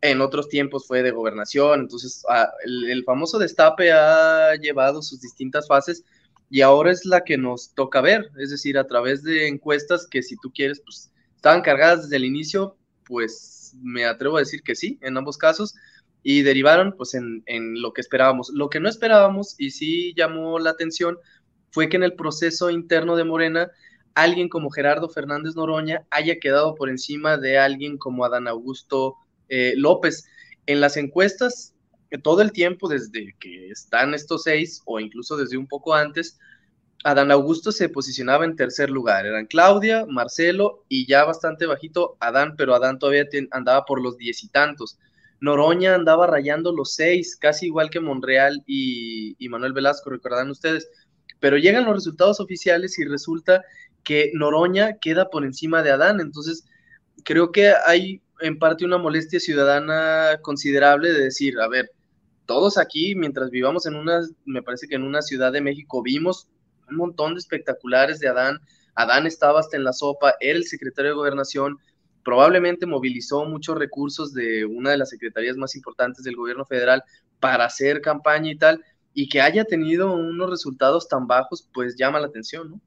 En 0.00 0.20
otros 0.22 0.48
tiempos 0.48 0.88
fue 0.88 1.04
de 1.04 1.12
gobernación, 1.12 1.82
entonces 1.82 2.24
ah, 2.28 2.50
el, 2.64 3.04
famoso 3.04 3.38
destape 3.38 3.92
ha 3.92 4.56
llevado 4.56 5.02
sus 5.02 5.20
distintas 5.20 5.68
fases 5.68 6.04
y 6.50 6.62
ahora 6.62 6.90
es 6.90 7.04
la 7.04 7.24
que 7.24 7.36
nos 7.36 7.74
toca 7.74 8.00
ver, 8.00 8.30
es 8.38 8.50
decir, 8.50 8.78
a 8.78 8.86
través 8.86 9.22
de 9.22 9.48
encuestas 9.48 10.06
que 10.06 10.22
si 10.22 10.36
tú 10.36 10.50
quieres, 10.52 10.80
pues 10.84 11.12
estaban 11.36 11.62
cargadas 11.62 12.04
desde 12.04 12.16
el 12.16 12.24
inicio, 12.24 12.76
pues 13.04 13.74
me 13.82 14.04
atrevo 14.06 14.36
a 14.36 14.40
decir 14.40 14.62
que 14.62 14.74
sí, 14.74 14.98
en 15.02 15.16
ambos 15.16 15.36
casos, 15.36 15.74
y 16.22 16.42
derivaron 16.42 16.94
pues 16.96 17.14
en, 17.14 17.42
en, 17.46 17.80
lo 17.80 17.92
que 17.92 18.00
esperábamos. 18.00 18.50
Lo 18.52 18.70
que 18.70 18.80
no 18.80 18.88
esperábamos 18.88 19.54
y 19.58 19.70
sí 19.70 20.14
llamó 20.16 20.58
la 20.58 20.70
atención 20.70 21.18
fue 21.70 21.88
que 21.88 21.96
en 21.96 22.02
el 22.02 22.14
proceso 22.14 22.70
interno 22.70 23.14
de 23.16 23.24
Morena 23.24 23.70
alguien 24.14 24.48
como 24.48 24.70
Gerardo 24.70 25.08
Fernández 25.08 25.54
Noroña 25.54 26.04
haya 26.10 26.40
quedado 26.40 26.74
por 26.74 26.88
encima 26.88 27.36
de 27.36 27.58
alguien 27.58 27.98
como 27.98 28.24
Adán 28.24 28.48
Augusto 28.48 29.16
eh, 29.48 29.74
López. 29.76 30.26
En 30.66 30.80
las 30.80 30.96
encuestas, 30.96 31.74
todo 32.22 32.40
el 32.40 32.52
tiempo 32.52 32.88
desde 32.88 33.34
que 33.38 33.68
están 33.70 34.14
estos 34.14 34.44
seis 34.44 34.80
o 34.86 34.98
incluso 35.00 35.36
desde 35.36 35.58
un 35.58 35.66
poco 35.66 35.94
antes, 35.94 36.38
Adán 37.04 37.30
Augusto 37.30 37.70
se 37.70 37.88
posicionaba 37.88 38.44
en 38.44 38.56
tercer 38.56 38.90
lugar. 38.90 39.26
Eran 39.26 39.46
Claudia, 39.46 40.06
Marcelo 40.06 40.84
y 40.88 41.06
ya 41.06 41.24
bastante 41.24 41.66
bajito 41.66 42.16
Adán, 42.20 42.54
pero 42.56 42.74
Adán 42.74 42.98
todavía 42.98 43.26
andaba 43.50 43.84
por 43.84 44.00
los 44.00 44.16
diez 44.16 44.42
y 44.42 44.48
tantos. 44.48 44.98
Noroña 45.40 45.94
andaba 45.94 46.26
rayando 46.26 46.72
los 46.72 46.94
seis, 46.94 47.36
casi 47.36 47.66
igual 47.66 47.90
que 47.90 48.00
Monreal 48.00 48.64
y, 48.66 49.36
Manuel 49.48 49.72
Velasco, 49.72 50.10
recordarán 50.10 50.50
ustedes. 50.50 50.88
Pero 51.38 51.56
llegan 51.56 51.84
los 51.84 51.94
resultados 51.94 52.40
oficiales 52.40 52.98
y 52.98 53.04
resulta 53.04 53.62
que 54.02 54.32
Noroña 54.34 54.98
queda 54.98 55.30
por 55.30 55.44
encima 55.44 55.82
de 55.82 55.92
Adán. 55.92 56.20
Entonces, 56.20 56.64
creo 57.24 57.52
que 57.52 57.72
hay 57.86 58.20
en 58.40 58.58
parte 58.58 58.84
una 58.84 58.98
molestia 58.98 59.38
ciudadana 59.38 60.40
considerable 60.42 61.12
de 61.12 61.24
decir, 61.24 61.60
a 61.60 61.68
ver, 61.68 61.92
todos 62.48 62.78
aquí, 62.78 63.14
mientras 63.14 63.50
vivamos 63.50 63.84
en 63.84 63.94
una, 63.94 64.22
me 64.46 64.62
parece 64.62 64.88
que 64.88 64.94
en 64.94 65.02
una 65.02 65.20
ciudad 65.20 65.52
de 65.52 65.60
México, 65.60 66.02
vimos 66.02 66.48
un 66.88 66.96
montón 66.96 67.34
de 67.34 67.40
espectaculares 67.40 68.20
de 68.20 68.28
Adán. 68.28 68.58
Adán 68.94 69.26
estaba 69.26 69.60
hasta 69.60 69.76
en 69.76 69.84
la 69.84 69.92
sopa, 69.92 70.34
era 70.40 70.56
el 70.56 70.64
secretario 70.64 71.10
de 71.10 71.16
gobernación, 71.16 71.76
probablemente 72.24 72.86
movilizó 72.86 73.44
muchos 73.44 73.76
recursos 73.76 74.32
de 74.32 74.64
una 74.64 74.92
de 74.92 74.96
las 74.96 75.10
secretarías 75.10 75.58
más 75.58 75.76
importantes 75.76 76.24
del 76.24 76.36
gobierno 76.36 76.64
federal 76.64 77.04
para 77.38 77.66
hacer 77.66 78.00
campaña 78.00 78.50
y 78.50 78.56
tal, 78.56 78.82
y 79.12 79.28
que 79.28 79.42
haya 79.42 79.66
tenido 79.66 80.14
unos 80.14 80.48
resultados 80.48 81.06
tan 81.06 81.26
bajos, 81.26 81.68
pues 81.74 81.96
llama 81.96 82.18
la 82.18 82.28
atención, 82.28 82.70
¿no? 82.70 82.80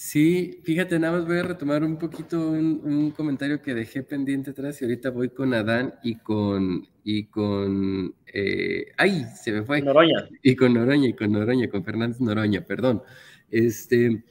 Sí, 0.00 0.60
fíjate, 0.62 0.96
nada 1.00 1.18
más 1.18 1.26
voy 1.26 1.38
a 1.38 1.42
retomar 1.42 1.82
un 1.82 1.98
poquito 1.98 2.52
un, 2.52 3.10
comentario 3.10 3.60
que 3.60 3.74
dejé 3.74 4.04
pendiente 4.04 4.52
atrás 4.52 4.80
y 4.80 4.84
ahorita 4.84 5.10
voy 5.10 5.30
con 5.30 5.52
Adán 5.52 5.94
y 6.04 6.14
con, 6.14 6.86
y 7.02 7.24
con, 7.24 8.14
eh, 8.32 8.92
ay, 8.96 9.24
se 9.34 9.50
me 9.50 9.64
fue. 9.64 9.82
Noroña. 9.82 10.28
Y 10.40 10.54
con 10.54 10.74
Noroña, 10.74 11.08
y 11.08 11.14
con 11.14 11.32
Noroña, 11.32 11.68
con 11.68 11.82
Fernández 11.82 12.20
Noroña, 12.20 12.64
perdón. 12.64 13.02
Este, 13.50 14.22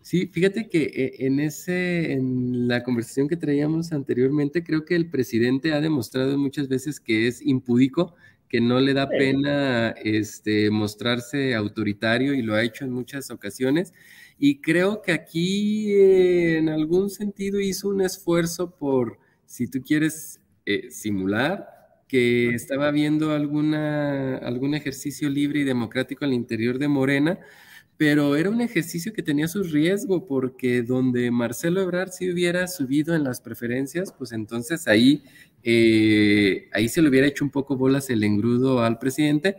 Sí, 0.00 0.30
fíjate 0.32 0.68
que 0.68 0.84
eh, 0.84 1.26
en 1.26 1.40
ese, 1.40 2.12
en 2.12 2.68
la 2.68 2.84
conversación 2.84 3.26
que 3.26 3.36
traíamos 3.36 3.92
anteriormente, 3.92 4.62
creo 4.62 4.84
que 4.84 4.94
el 4.94 5.10
presidente 5.10 5.72
ha 5.72 5.80
demostrado 5.80 6.38
muchas 6.38 6.68
veces 6.68 7.00
que 7.00 7.26
es 7.26 7.44
impúdico, 7.44 8.14
que 8.48 8.60
no 8.60 8.78
le 8.78 8.94
da 8.94 9.08
pena 9.08 9.90
este, 10.04 10.70
mostrarse 10.70 11.56
autoritario 11.56 12.34
y 12.34 12.42
lo 12.42 12.54
ha 12.54 12.62
hecho 12.62 12.84
en 12.84 12.92
muchas 12.92 13.32
ocasiones. 13.32 13.92
Y 14.38 14.60
creo 14.60 15.02
que 15.02 15.12
aquí 15.12 15.92
eh, 15.92 16.58
en 16.58 16.68
algún 16.68 17.10
sentido 17.10 17.60
hizo 17.60 17.88
un 17.88 18.02
esfuerzo 18.02 18.70
por, 18.76 19.18
si 19.46 19.66
tú 19.66 19.82
quieres, 19.82 20.40
eh, 20.66 20.90
simular 20.90 21.68
que 22.08 22.48
estaba 22.50 22.90
viendo 22.90 23.32
alguna, 23.32 24.38
algún 24.38 24.74
ejercicio 24.74 25.28
libre 25.28 25.60
y 25.60 25.64
democrático 25.64 26.24
al 26.24 26.32
interior 26.32 26.78
de 26.78 26.88
Morena, 26.88 27.38
pero 27.96 28.36
era 28.36 28.50
un 28.50 28.60
ejercicio 28.60 29.12
que 29.12 29.22
tenía 29.22 29.48
su 29.48 29.62
riesgo 29.62 30.26
porque 30.26 30.82
donde 30.82 31.30
Marcelo 31.30 31.80
Ebrard 31.80 32.10
si 32.10 32.30
hubiera 32.30 32.68
subido 32.68 33.14
en 33.14 33.24
las 33.24 33.40
preferencias, 33.40 34.12
pues 34.12 34.32
entonces 34.32 34.86
ahí, 34.86 35.22
eh, 35.62 36.68
ahí 36.72 36.88
se 36.88 37.00
le 37.02 37.08
hubiera 37.08 37.26
hecho 37.26 37.44
un 37.44 37.50
poco 37.50 37.76
bolas 37.76 38.10
el 38.10 38.22
engrudo 38.22 38.82
al 38.82 38.98
presidente. 38.98 39.56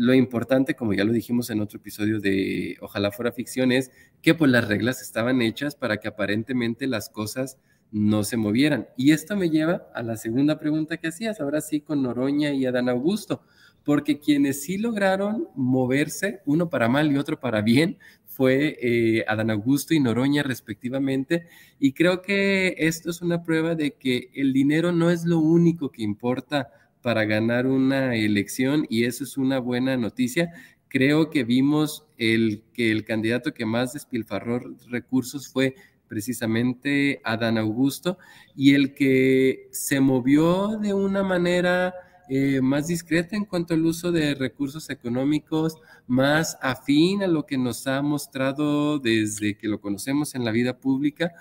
Lo 0.00 0.14
importante, 0.14 0.76
como 0.76 0.94
ya 0.94 1.04
lo 1.04 1.12
dijimos 1.12 1.50
en 1.50 1.60
otro 1.60 1.78
episodio 1.78 2.20
de 2.20 2.78
Ojalá 2.80 3.10
fuera 3.10 3.32
ficción, 3.32 3.70
es 3.70 3.90
que 4.22 4.34
pues 4.34 4.50
las 4.50 4.66
reglas 4.66 5.02
estaban 5.02 5.42
hechas 5.42 5.74
para 5.74 5.98
que 5.98 6.08
aparentemente 6.08 6.86
las 6.86 7.10
cosas 7.10 7.58
no 7.92 8.24
se 8.24 8.38
movieran. 8.38 8.88
Y 8.96 9.12
esto 9.12 9.36
me 9.36 9.50
lleva 9.50 9.90
a 9.94 10.02
la 10.02 10.16
segunda 10.16 10.58
pregunta 10.58 10.96
que 10.96 11.08
hacías, 11.08 11.38
ahora 11.42 11.60
sí 11.60 11.82
con 11.82 12.02
Noroña 12.02 12.50
y 12.54 12.64
Adán 12.64 12.88
Augusto 12.88 13.42
porque 13.84 14.18
quienes 14.20 14.62
sí 14.62 14.78
lograron 14.78 15.48
moverse, 15.54 16.40
uno 16.46 16.70
para 16.70 16.88
mal 16.88 17.12
y 17.12 17.18
otro 17.18 17.38
para 17.38 17.60
bien, 17.60 17.98
fue 18.24 18.78
eh, 18.80 19.24
Adán 19.28 19.50
Augusto 19.50 19.92
y 19.92 20.00
Noroña 20.00 20.42
respectivamente. 20.42 21.46
Y 21.78 21.92
creo 21.92 22.22
que 22.22 22.74
esto 22.78 23.10
es 23.10 23.20
una 23.20 23.42
prueba 23.42 23.74
de 23.74 23.92
que 23.92 24.30
el 24.34 24.54
dinero 24.54 24.92
no 24.92 25.10
es 25.10 25.26
lo 25.26 25.40
único 25.40 25.90
que 25.90 26.02
importa 26.02 26.70
para 27.02 27.24
ganar 27.24 27.66
una 27.66 28.14
elección 28.14 28.86
y 28.88 29.04
eso 29.04 29.24
es 29.24 29.36
una 29.36 29.58
buena 29.58 29.96
noticia. 29.96 30.52
Creo 30.88 31.30
que 31.30 31.44
vimos 31.44 32.04
el, 32.18 32.64
que 32.72 32.90
el 32.90 33.04
candidato 33.04 33.54
que 33.54 33.64
más 33.64 33.92
despilfarró 33.92 34.60
recursos 34.88 35.48
fue 35.48 35.74
precisamente 36.08 37.20
Adán 37.24 37.56
Augusto 37.56 38.18
y 38.56 38.74
el 38.74 38.94
que 38.94 39.68
se 39.70 40.00
movió 40.00 40.76
de 40.78 40.92
una 40.92 41.22
manera 41.22 41.94
eh, 42.32 42.60
más 42.60 42.86
discreta 42.86 43.36
en 43.36 43.44
cuanto 43.44 43.74
al 43.74 43.84
uso 43.84 44.12
de 44.12 44.34
recursos 44.34 44.88
económicos, 44.88 45.76
más 46.06 46.56
afín 46.62 47.24
a 47.24 47.26
lo 47.26 47.44
que 47.44 47.58
nos 47.58 47.88
ha 47.88 48.02
mostrado 48.02 49.00
desde 49.00 49.58
que 49.58 49.66
lo 49.66 49.80
conocemos 49.80 50.36
en 50.36 50.44
la 50.44 50.52
vida 50.52 50.78
pública, 50.78 51.32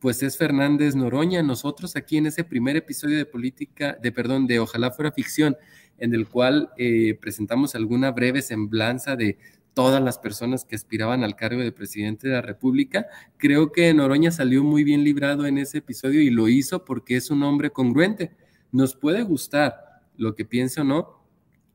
pues 0.00 0.22
es 0.22 0.36
Fernández 0.36 0.94
Noroña. 0.94 1.42
Nosotros 1.42 1.96
aquí 1.96 2.16
en 2.16 2.26
ese 2.26 2.44
primer 2.44 2.76
episodio 2.76 3.16
de 3.16 3.26
política, 3.26 3.98
de 4.02 4.12
perdón, 4.12 4.46
de 4.46 4.58
Ojalá 4.58 4.90
fuera 4.90 5.12
ficción, 5.12 5.56
en 5.98 6.14
el 6.14 6.28
cual 6.28 6.70
eh, 6.76 7.18
presentamos 7.20 7.74
alguna 7.74 8.10
breve 8.10 8.42
semblanza 8.42 9.16
de 9.16 9.38
todas 9.76 10.02
las 10.02 10.18
personas 10.18 10.64
que 10.64 10.74
aspiraban 10.74 11.22
al 11.22 11.36
cargo 11.36 11.60
de 11.60 11.70
presidente 11.70 12.28
de 12.28 12.34
la 12.34 12.40
República. 12.40 13.06
Creo 13.36 13.72
que 13.72 13.92
Noroña 13.92 14.30
salió 14.30 14.64
muy 14.64 14.84
bien 14.84 15.04
librado 15.04 15.46
en 15.46 15.58
ese 15.58 15.78
episodio 15.78 16.22
y 16.22 16.30
lo 16.30 16.48
hizo 16.48 16.84
porque 16.84 17.16
es 17.16 17.30
un 17.30 17.42
hombre 17.42 17.70
congruente. 17.70 18.34
Nos 18.72 18.96
puede 18.96 19.22
gustar 19.22 20.02
lo 20.16 20.34
que 20.34 20.46
piense 20.46 20.80
o 20.80 20.84
no, 20.84 21.22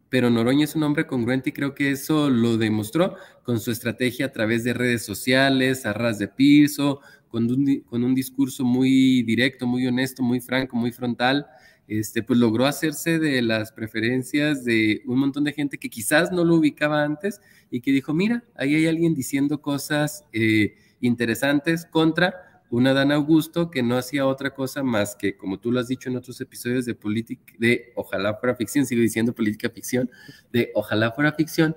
pero 0.10 0.32
Noroña 0.32 0.64
es 0.64 0.76
un 0.76 0.82
hombre 0.82 1.06
congruente 1.06 1.52
y 1.52 1.54
creo 1.54 1.76
que 1.76 1.92
eso 1.92 2.30
lo 2.32 2.58
demostró 2.58 3.16
con 3.44 3.60
su 3.60 3.70
estrategia 3.70 4.26
a 4.26 4.32
través 4.32 4.64
de 4.64 4.74
redes 4.74 5.06
sociales, 5.06 5.86
a 5.86 5.94
ras 5.94 6.18
de 6.18 6.28
piso, 6.28 7.02
con 7.32 7.50
un, 7.50 7.80
con 7.82 8.04
un 8.04 8.14
discurso 8.14 8.64
muy 8.66 9.24
directo, 9.24 9.66
muy 9.66 9.88
honesto, 9.88 10.22
muy 10.22 10.42
franco, 10.42 10.76
muy 10.76 10.92
frontal. 10.92 11.48
Este, 11.88 12.24
pues 12.24 12.40
logró 12.40 12.68
hacerse 12.68 13.20
de 13.20 13.42
las 13.42 13.72
preferencias 13.72 14.64
de 14.64 15.02
un 15.08 15.20
montón 15.20 15.44
de 15.44 15.52
gente 15.52 15.78
que 15.78 15.90
quizás 15.90 16.32
no 16.32 16.46
lo 16.46 16.56
ubicaba 16.56 17.04
antes 17.04 17.42
y 17.70 17.82
que 17.82 17.92
dijo, 17.92 18.14
mira, 18.14 18.44
ahí 18.56 18.76
hay 18.76 18.88
alguien 18.88 19.14
diciendo 19.14 19.62
cosas 19.62 20.26
eh, 20.32 20.76
interesantes 21.02 21.86
contra 21.86 22.62
un 22.70 22.88
Adán 22.88 23.12
Augusto 23.12 23.70
que 23.70 23.84
no 23.84 23.98
hacía 23.98 24.26
otra 24.26 24.54
cosa 24.54 24.84
más 24.84 25.16
que, 25.18 25.36
como 25.36 25.60
tú 25.60 25.72
lo 25.72 25.82
has 25.82 25.90
dicho 25.90 26.10
en 26.10 26.16
otros 26.16 26.40
episodios 26.40 26.86
de 26.86 26.96
política, 26.96 27.54
de 27.60 27.92
Ojalá 27.96 28.36
fuera 28.36 28.56
ficción, 28.56 28.86
sigo 28.86 29.02
diciendo 29.02 29.36
política 29.36 29.70
ficción, 29.70 30.10
de 30.54 30.72
Ojalá 30.74 31.12
fuera 31.12 31.34
ficción, 31.34 31.76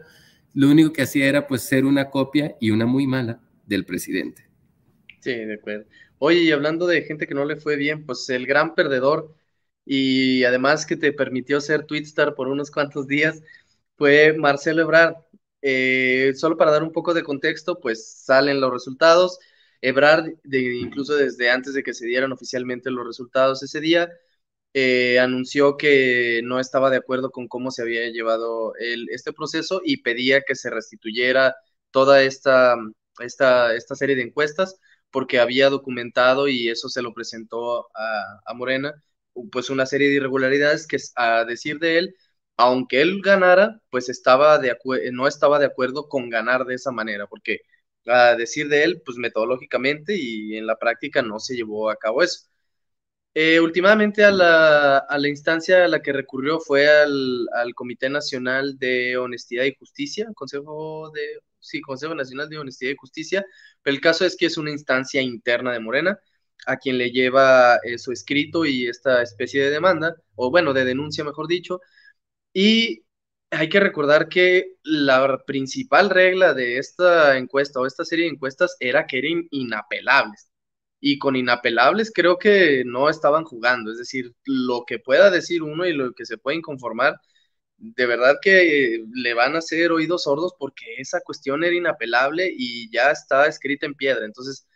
lo 0.52 0.70
único 0.70 0.92
que 0.92 1.02
hacía 1.02 1.26
era 1.26 1.48
pues 1.48 1.62
ser 1.62 1.84
una 1.84 2.10
copia 2.10 2.54
y 2.60 2.70
una 2.70 2.86
muy 2.86 3.08
mala 3.08 3.40
del 3.66 3.84
presidente. 3.84 4.43
Sí, 5.24 5.32
de 5.34 5.54
acuerdo. 5.54 5.86
Oye, 6.18 6.40
y 6.40 6.52
hablando 6.52 6.86
de 6.86 7.02
gente 7.02 7.26
que 7.26 7.34
no 7.34 7.44
le 7.46 7.56
fue 7.56 7.76
bien, 7.76 8.04
pues 8.04 8.28
el 8.28 8.46
gran 8.46 8.74
perdedor 8.74 9.34
y 9.86 10.44
además 10.44 10.84
que 10.86 10.96
te 10.96 11.12
permitió 11.14 11.60
ser 11.62 11.86
Twitstar 11.86 12.34
por 12.34 12.48
unos 12.48 12.70
cuantos 12.70 13.06
días 13.06 13.42
fue 13.96 14.34
Marcelo 14.34 14.82
Ebrard. 14.82 15.16
Eh, 15.62 16.32
solo 16.36 16.56
para 16.58 16.72
dar 16.72 16.82
un 16.82 16.92
poco 16.92 17.14
de 17.14 17.22
contexto, 17.22 17.80
pues 17.80 18.06
salen 18.24 18.60
los 18.60 18.70
resultados 18.72 19.38
Ebrard, 19.80 20.26
de, 20.44 20.76
incluso 20.76 21.14
desde 21.16 21.50
antes 21.50 21.72
de 21.74 21.82
que 21.82 21.94
se 21.94 22.06
dieran 22.06 22.32
oficialmente 22.32 22.90
los 22.90 23.06
resultados 23.06 23.62
ese 23.62 23.80
día, 23.80 24.10
eh, 24.74 25.18
anunció 25.20 25.76
que 25.76 26.40
no 26.44 26.60
estaba 26.60 26.90
de 26.90 26.96
acuerdo 26.98 27.30
con 27.30 27.48
cómo 27.48 27.70
se 27.70 27.82
había 27.82 28.08
llevado 28.10 28.74
este 29.10 29.32
proceso 29.32 29.80
y 29.84 29.98
pedía 30.02 30.42
que 30.42 30.56
se 30.56 30.70
restituyera 30.70 31.54
toda 31.90 32.22
esta, 32.22 32.76
esta, 33.20 33.74
esta 33.74 33.94
serie 33.94 34.16
de 34.16 34.22
encuestas 34.22 34.80
porque 35.14 35.38
había 35.38 35.70
documentado 35.70 36.48
y 36.48 36.68
eso 36.68 36.88
se 36.88 37.00
lo 37.00 37.14
presentó 37.14 37.86
a, 37.96 38.40
a 38.46 38.54
Morena, 38.54 38.92
pues 39.52 39.70
una 39.70 39.86
serie 39.86 40.08
de 40.08 40.16
irregularidades 40.16 40.88
que 40.88 40.98
a 41.16 41.44
decir 41.44 41.78
de 41.78 41.98
él, 41.98 42.16
aunque 42.56 43.00
él 43.00 43.20
ganara, 43.22 43.80
pues 43.90 44.08
estaba 44.08 44.58
de 44.58 44.76
no 45.12 45.28
estaba 45.28 45.60
de 45.60 45.66
acuerdo 45.66 46.08
con 46.08 46.30
ganar 46.30 46.64
de 46.64 46.74
esa 46.74 46.90
manera, 46.92 47.28
porque 47.28 47.60
a 48.06 48.34
decir 48.36 48.68
de 48.68 48.84
él, 48.84 49.02
pues 49.04 49.16
metodológicamente 49.18 50.16
y 50.16 50.56
en 50.56 50.66
la 50.66 50.76
práctica 50.78 51.22
no 51.22 51.38
se 51.38 51.54
llevó 51.56 51.90
a 51.90 51.96
cabo 51.96 52.22
eso. 52.22 52.48
Eh, 53.34 53.60
últimamente 53.60 54.24
a 54.24 54.30
la, 54.32 54.98
a 54.98 55.18
la, 55.18 55.28
instancia 55.28 55.84
a 55.84 55.88
la 55.88 56.02
que 56.02 56.12
recurrió 56.12 56.60
fue 56.60 56.88
al, 56.88 57.48
al, 57.54 57.74
Comité 57.74 58.08
Nacional 58.08 58.78
de 58.78 59.16
Honestidad 59.18 59.64
y 59.64 59.74
Justicia, 59.76 60.28
Consejo 60.34 61.10
de, 61.12 61.22
sí, 61.64 61.80
Consejo 61.80 62.14
Nacional 62.14 62.48
de 62.48 62.58
Honestidad 62.58 62.92
y 62.92 62.96
Justicia, 62.96 63.44
pero 63.82 63.94
el 63.94 64.00
caso 64.00 64.24
es 64.24 64.36
que 64.36 64.46
es 64.46 64.56
una 64.58 64.70
instancia 64.70 65.22
interna 65.22 65.72
de 65.72 65.80
Morena, 65.80 66.18
a 66.66 66.76
quien 66.78 66.98
le 66.98 67.10
lleva 67.10 67.76
eh, 67.84 67.98
su 67.98 68.12
escrito 68.12 68.64
y 68.64 68.86
esta 68.86 69.22
especie 69.22 69.62
de 69.64 69.70
demanda, 69.70 70.16
o 70.36 70.50
bueno, 70.50 70.72
de 70.72 70.84
denuncia, 70.84 71.24
mejor 71.24 71.46
dicho, 71.48 71.80
y 72.52 73.04
hay 73.50 73.68
que 73.68 73.80
recordar 73.80 74.28
que 74.28 74.76
la 74.82 75.38
principal 75.46 76.10
regla 76.10 76.54
de 76.54 76.78
esta 76.78 77.36
encuesta 77.38 77.80
o 77.80 77.86
esta 77.86 78.04
serie 78.04 78.26
de 78.26 78.32
encuestas 78.32 78.76
era 78.80 79.06
que 79.06 79.18
eran 79.18 79.46
inapelables. 79.50 80.50
Y 81.00 81.18
con 81.18 81.36
inapelables 81.36 82.12
creo 82.14 82.38
que 82.38 82.82
no 82.86 83.10
estaban 83.10 83.44
jugando, 83.44 83.92
es 83.92 83.98
decir, 83.98 84.34
lo 84.44 84.84
que 84.86 84.98
pueda 84.98 85.30
decir 85.30 85.62
uno 85.62 85.86
y 85.86 85.92
lo 85.92 86.12
que 86.14 86.24
se 86.26 86.38
puede 86.38 86.62
conformar, 86.62 87.16
de 87.76 88.06
verdad 88.06 88.36
que 88.42 89.04
le 89.14 89.34
van 89.34 89.54
a 89.54 89.58
hacer 89.58 89.92
oídos 89.92 90.24
sordos 90.24 90.54
porque 90.58 90.84
esa 90.98 91.20
cuestión 91.20 91.64
era 91.64 91.74
inapelable 91.76 92.52
y 92.56 92.90
ya 92.90 93.10
está 93.10 93.46
escrita 93.46 93.86
en 93.86 93.94
piedra. 93.94 94.24
Entonces, 94.24 94.66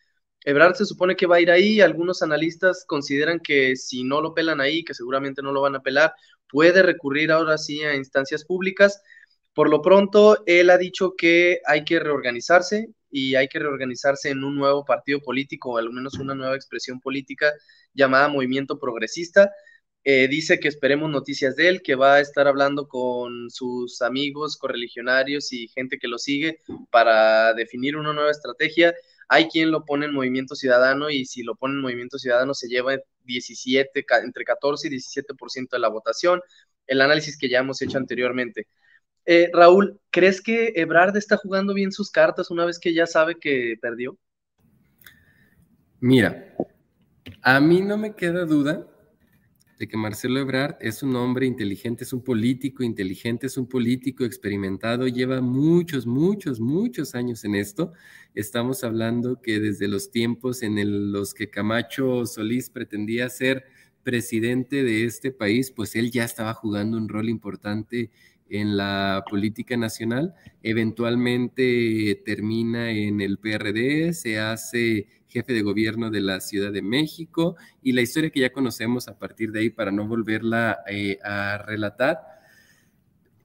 Ebrard 0.45 0.75
se 0.77 0.87
supone 0.87 1.17
que 1.17 1.27
va 1.27 1.37
a 1.37 1.41
ir 1.41 1.51
ahí, 1.51 1.81
algunos 1.81 2.23
analistas 2.23 2.85
consideran 2.87 3.41
que 3.41 3.77
si 3.77 4.05
no 4.05 4.21
lo 4.21 4.35
pelan 4.35 4.61
ahí, 4.61 4.85
que 4.85 4.95
seguramente 4.95 5.43
no 5.43 5.53
lo 5.53 5.63
van 5.63 5.77
a 5.77 5.83
pelar, 5.83 6.15
puede 6.49 6.83
recurrir 6.83 7.33
ahora 7.33 7.59
sí 7.59 7.83
a 7.83 7.95
instancias 7.95 8.45
públicas. 8.45 9.03
Por 9.55 9.71
lo 9.71 9.83
pronto, 9.83 10.43
él 10.47 10.71
ha 10.71 10.79
dicho 10.79 11.15
que 11.17 11.61
hay 11.67 11.85
que 11.85 11.99
reorganizarse, 12.01 12.89
y 13.11 13.35
hay 13.35 13.49
que 13.49 13.59
reorganizarse 13.59 14.31
en 14.31 14.45
un 14.45 14.57
nuevo 14.57 14.85
partido 14.85 15.21
político, 15.21 15.73
o 15.73 15.79
al 15.79 15.91
menos 15.93 16.15
una 16.15 16.35
nueva 16.35 16.57
expresión 16.57 17.01
política 17.01 17.53
llamada 17.95 18.29
Movimiento 18.29 18.79
Progresista. 18.79 19.51
Eh, 20.11 20.27
dice 20.27 20.59
que 20.59 20.69
esperemos 20.69 21.11
noticias 21.11 21.55
de 21.55 21.69
él, 21.69 21.83
que 21.83 21.95
va 21.95 22.15
a 22.15 22.21
estar 22.21 22.49
hablando 22.49 22.89
con 22.89 23.51
sus 23.51 24.01
amigos 24.01 24.57
correligionarios 24.57 25.53
y 25.53 25.69
gente 25.69 25.99
que 25.99 26.09
lo 26.09 26.17
sigue 26.17 26.61
para 26.91 27.53
definir 27.53 27.95
una 27.95 28.15
nueva 28.15 28.31
estrategia. 28.31 28.95
Hay 29.29 29.49
quien 29.49 29.71
lo 29.71 29.85
pone 29.85 30.07
en 30.07 30.15
Movimiento 30.15 30.55
Ciudadano 30.55 31.11
y 31.11 31.27
si 31.27 31.43
lo 31.43 31.57
pone 31.57 31.75
en 31.75 31.83
Movimiento 31.83 32.19
Ciudadano 32.19 32.55
se 32.55 32.69
lleva 32.69 32.97
17, 33.25 34.07
entre 34.25 34.45
14 34.45 34.89
y 34.89 34.93
17% 34.93 35.69
de 35.73 35.79
la 35.79 35.89
votación, 35.91 36.41
el 36.87 37.03
análisis 37.03 37.37
que 37.37 37.51
ya 37.51 37.59
hemos 37.59 37.83
hecho 37.83 37.99
anteriormente. 37.99 38.67
Eh, 39.27 39.51
Raúl, 39.53 40.01
¿crees 40.09 40.41
que 40.41 40.73
Ebrard 40.77 41.19
está 41.19 41.37
jugando 41.37 41.75
bien 41.75 41.93
sus 41.93 42.11
cartas 42.11 42.51
una 42.51 42.65
vez 42.65 42.79
que 42.79 42.95
ya 42.95 43.07
sabe 43.07 43.35
que 43.39 43.75
perdió? 43.79 44.17
Mira, 46.01 46.55
a 47.43 47.61
mí 47.61 47.83
no 47.83 47.99
me 47.99 48.15
queda 48.15 48.47
duda 48.47 48.87
de 49.79 49.87
que 49.87 49.97
Marcelo 49.97 50.41
Ebrard 50.41 50.77
es 50.81 51.03
un 51.05 51.15
hombre 51.15 51.47
inteligente, 51.47 52.03
es 52.03 52.13
un 52.13 52.23
político 52.23 52.83
inteligente, 52.83 53.47
es 53.47 53.57
un 53.57 53.69
político 53.69 54.25
experimentado, 54.25 55.07
lleva 55.07 55.41
muchos, 55.41 56.05
muchos, 56.05 56.59
muchos 56.59 57.15
años 57.15 57.45
en 57.45 57.55
esto. 57.55 57.93
Estamos 58.35 58.83
hablando 58.83 59.41
que 59.41 59.61
desde 59.61 59.87
los 59.87 60.11
tiempos 60.11 60.63
en 60.63 61.13
los 61.13 61.33
que 61.33 61.49
Camacho 61.49 62.27
Solís 62.27 62.71
pretendía 62.71 63.29
ser 63.29 63.67
presidente 64.03 64.83
de 64.83 65.05
este 65.05 65.31
país, 65.31 65.71
pues 65.71 65.95
él 65.95 66.11
ya 66.11 66.25
estaba 66.25 66.55
jugando 66.55 66.97
un 66.97 67.09
rol 67.09 67.29
importante 67.29 68.11
en 68.51 68.77
la 68.77 69.25
política 69.29 69.77
nacional, 69.77 70.35
eventualmente 70.63 72.21
termina 72.25 72.91
en 72.91 73.21
el 73.21 73.39
PRD, 73.39 74.13
se 74.15 74.39
hace 74.39 75.07
jefe 75.29 75.53
de 75.53 75.63
gobierno 75.63 76.11
de 76.11 76.21
la 76.21 76.41
Ciudad 76.41 76.73
de 76.73 76.83
México 76.83 77.57
y 77.83 77.93
la 77.93 78.03
historia 78.03 78.31
que 78.31 78.41
ya 78.41 78.53
conocemos 78.53 79.09
a 79.09 79.19
partir 79.19 79.53
de 79.53 79.61
ahí 79.61 79.71
para 79.71 79.93
no 79.93 80.07
volverla 80.07 80.81
eh, 80.89 81.19
a 81.23 81.59
relatar, 81.59 82.19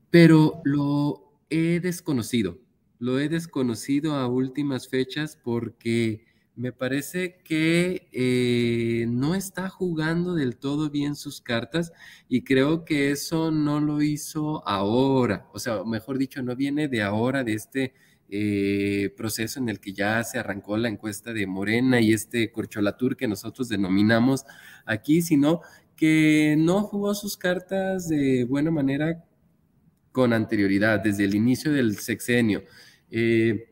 pero 0.09 0.61
lo 0.63 1.39
he 1.49 1.79
desconocido, 1.79 2.59
lo 2.99 3.19
he 3.19 3.29
desconocido 3.29 4.15
a 4.15 4.27
últimas 4.27 4.87
fechas 4.87 5.37
porque 5.41 6.25
me 6.55 6.71
parece 6.71 7.39
que 7.43 8.09
eh, 8.11 9.05
no 9.07 9.33
está 9.33 9.69
jugando 9.69 10.35
del 10.35 10.57
todo 10.57 10.89
bien 10.89 11.15
sus 11.15 11.41
cartas 11.41 11.91
y 12.29 12.43
creo 12.43 12.85
que 12.85 13.11
eso 13.11 13.49
no 13.51 13.79
lo 13.79 14.01
hizo 14.01 14.67
ahora, 14.67 15.47
o 15.51 15.59
sea, 15.59 15.83
mejor 15.83 16.17
dicho, 16.17 16.41
no 16.43 16.55
viene 16.55 16.87
de 16.87 17.01
ahora, 17.01 17.43
de 17.43 17.53
este 17.53 17.93
eh, 18.29 19.13
proceso 19.15 19.59
en 19.59 19.69
el 19.69 19.79
que 19.79 19.93
ya 19.93 20.23
se 20.23 20.39
arrancó 20.39 20.77
la 20.77 20.89
encuesta 20.89 21.33
de 21.33 21.45
Morena 21.45 22.01
y 22.01 22.13
este 22.13 22.51
corcholatur 22.51 23.15
que 23.15 23.27
nosotros 23.27 23.69
denominamos 23.69 24.45
aquí, 24.85 25.21
sino 25.21 25.61
que 25.95 26.55
no 26.57 26.81
jugó 26.81 27.13
sus 27.13 27.37
cartas 27.37 28.09
de 28.09 28.45
buena 28.45 28.71
manera 28.71 29.23
con 30.11 30.33
anterioridad, 30.33 30.99
desde 30.99 31.25
el 31.25 31.35
inicio 31.35 31.71
del 31.71 31.97
sexenio. 31.97 32.63
Eh, 33.11 33.69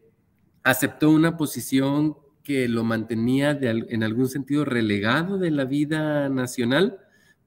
aceptó 0.63 1.09
una 1.09 1.37
posición 1.37 2.17
que 2.43 2.67
lo 2.67 2.83
mantenía 2.83 3.51
en 3.61 4.03
algún 4.03 4.27
sentido 4.27 4.65
relegado 4.65 5.37
de 5.37 5.51
la 5.51 5.65
vida 5.65 6.29
nacional, 6.29 6.97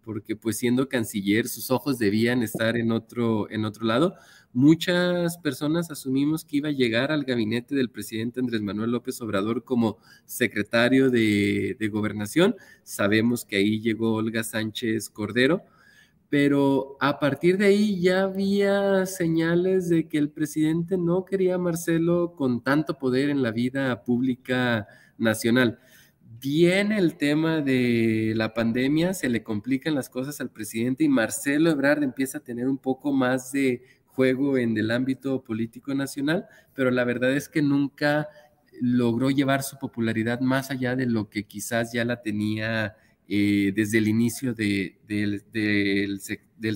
porque 0.03 0.37
pues 0.37 0.59
siendo 0.59 0.89
canciller 0.89 1.49
sus 1.49 1.71
ojos 1.71 1.99
debían 1.99 2.43
estar 2.43 2.77
en 2.77 2.93
otro, 2.93 3.51
en 3.51 3.65
otro 3.65 3.87
lado. 3.87 4.15
Muchas 4.55 5.37
personas 5.39 5.91
asumimos 5.91 6.45
que 6.45 6.59
iba 6.59 6.69
a 6.69 6.73
llegar 6.73 7.11
al 7.11 7.25
gabinete 7.25 7.75
del 7.75 7.91
presidente 7.91 8.39
Andrés 8.39 8.63
Manuel 8.63 8.93
López 8.93 9.21
Obrador 9.21 9.65
como 9.65 9.99
secretario 10.27 11.11
de, 11.11 11.77
de 11.77 11.89
gobernación. 11.89 12.55
Sabemos 12.85 13.45
que 13.45 13.57
ahí 13.57 13.81
llegó 13.81 14.15
Olga 14.15 14.45
Sánchez 14.45 15.11
Cordero, 15.11 15.65
pero 16.29 16.97
a 17.01 17.19
partir 17.19 17.59
de 17.59 17.67
ahí 17.67 18.01
ya 18.01 18.23
había 18.23 19.07
señales 19.07 19.89
de 19.89 20.07
que 20.07 20.19
el 20.19 20.31
presidente 20.31 20.97
no 20.99 21.25
quería 21.25 21.57
a 21.57 21.59
Marcelo 21.59 22.37
con 22.37 22.63
tanto 22.63 22.97
poder 22.97 23.31
en 23.31 23.43
la 23.43 23.51
vida 23.51 24.05
pública 24.05 24.87
nacional. 25.19 25.81
Viene 26.41 26.99
el 26.99 27.17
tema 27.17 27.61
de 27.61 28.35
la 28.37 28.55
pandemia, 28.55 29.15
se 29.15 29.29
le 29.29 29.43
complican 29.43 29.97
las 29.97 30.09
cosas 30.09 30.41
al 30.41 30.51
presidente 30.51 31.03
y 31.03 31.09
Marcelo 31.09 31.71
Ebrard 31.71 32.05
empieza 32.05 32.39
a 32.39 32.45
tener 32.45 32.69
un 32.69 32.79
poco 32.79 33.13
más 33.13 33.51
de 33.51 33.83
juego 34.15 34.59
en 34.59 34.77
el 34.79 34.91
ámbito 34.91 35.43
político 35.43 35.95
nacional, 35.95 36.47
pero 36.75 36.91
la 36.91 37.05
verdad 37.05 37.33
es 37.33 37.49
que 37.49 37.63
nunca 37.63 38.29
logró 38.81 39.31
llevar 39.31 39.63
su 39.63 39.79
popularidad 39.79 40.41
más 40.41 40.71
allá 40.71 40.97
de 40.97 41.07
lo 41.07 41.29
que 41.29 41.45
quizás 41.45 41.93
ya 41.93 42.05
la 42.05 42.23
tenía 42.23 42.97
eh, 43.29 43.73
desde 43.75 43.99
el 43.99 44.09
inicio 44.09 44.55
del, 44.55 46.21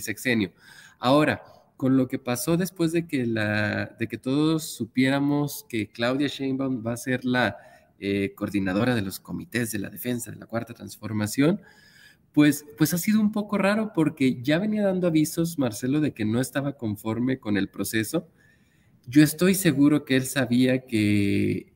sexenio. 0.00 0.52
Ahora, 0.98 1.42
con 1.76 1.96
lo 1.96 2.08
que 2.08 2.18
pasó 2.18 2.56
después 2.56 2.92
de 2.92 3.06
que, 3.06 3.26
la, 3.26 3.96
de 3.98 4.08
que 4.08 4.18
todos 4.18 4.64
supiéramos 4.64 5.64
que 5.68 5.88
Claudia 5.88 6.26
Sheinbaum 6.26 6.84
va 6.84 6.94
a 6.94 6.96
ser 6.96 7.24
la 7.24 7.56
eh, 8.00 8.32
coordinadora 8.34 8.94
de 8.94 9.02
los 9.02 9.20
comités 9.20 9.70
de 9.72 9.78
la 9.78 9.90
defensa 9.90 10.30
de 10.30 10.38
la 10.38 10.46
cuarta 10.46 10.74
transformación, 10.74 11.60
pues, 12.38 12.64
pues 12.76 12.94
ha 12.94 12.98
sido 12.98 13.20
un 13.20 13.32
poco 13.32 13.58
raro 13.58 13.90
porque 13.92 14.40
ya 14.40 14.60
venía 14.60 14.84
dando 14.84 15.08
avisos 15.08 15.58
Marcelo 15.58 16.00
de 16.00 16.14
que 16.14 16.24
no 16.24 16.40
estaba 16.40 16.76
conforme 16.76 17.40
con 17.40 17.56
el 17.56 17.68
proceso. 17.68 18.28
Yo 19.08 19.24
estoy 19.24 19.56
seguro 19.56 20.04
que 20.04 20.14
él 20.14 20.24
sabía 20.24 20.86
que 20.86 21.72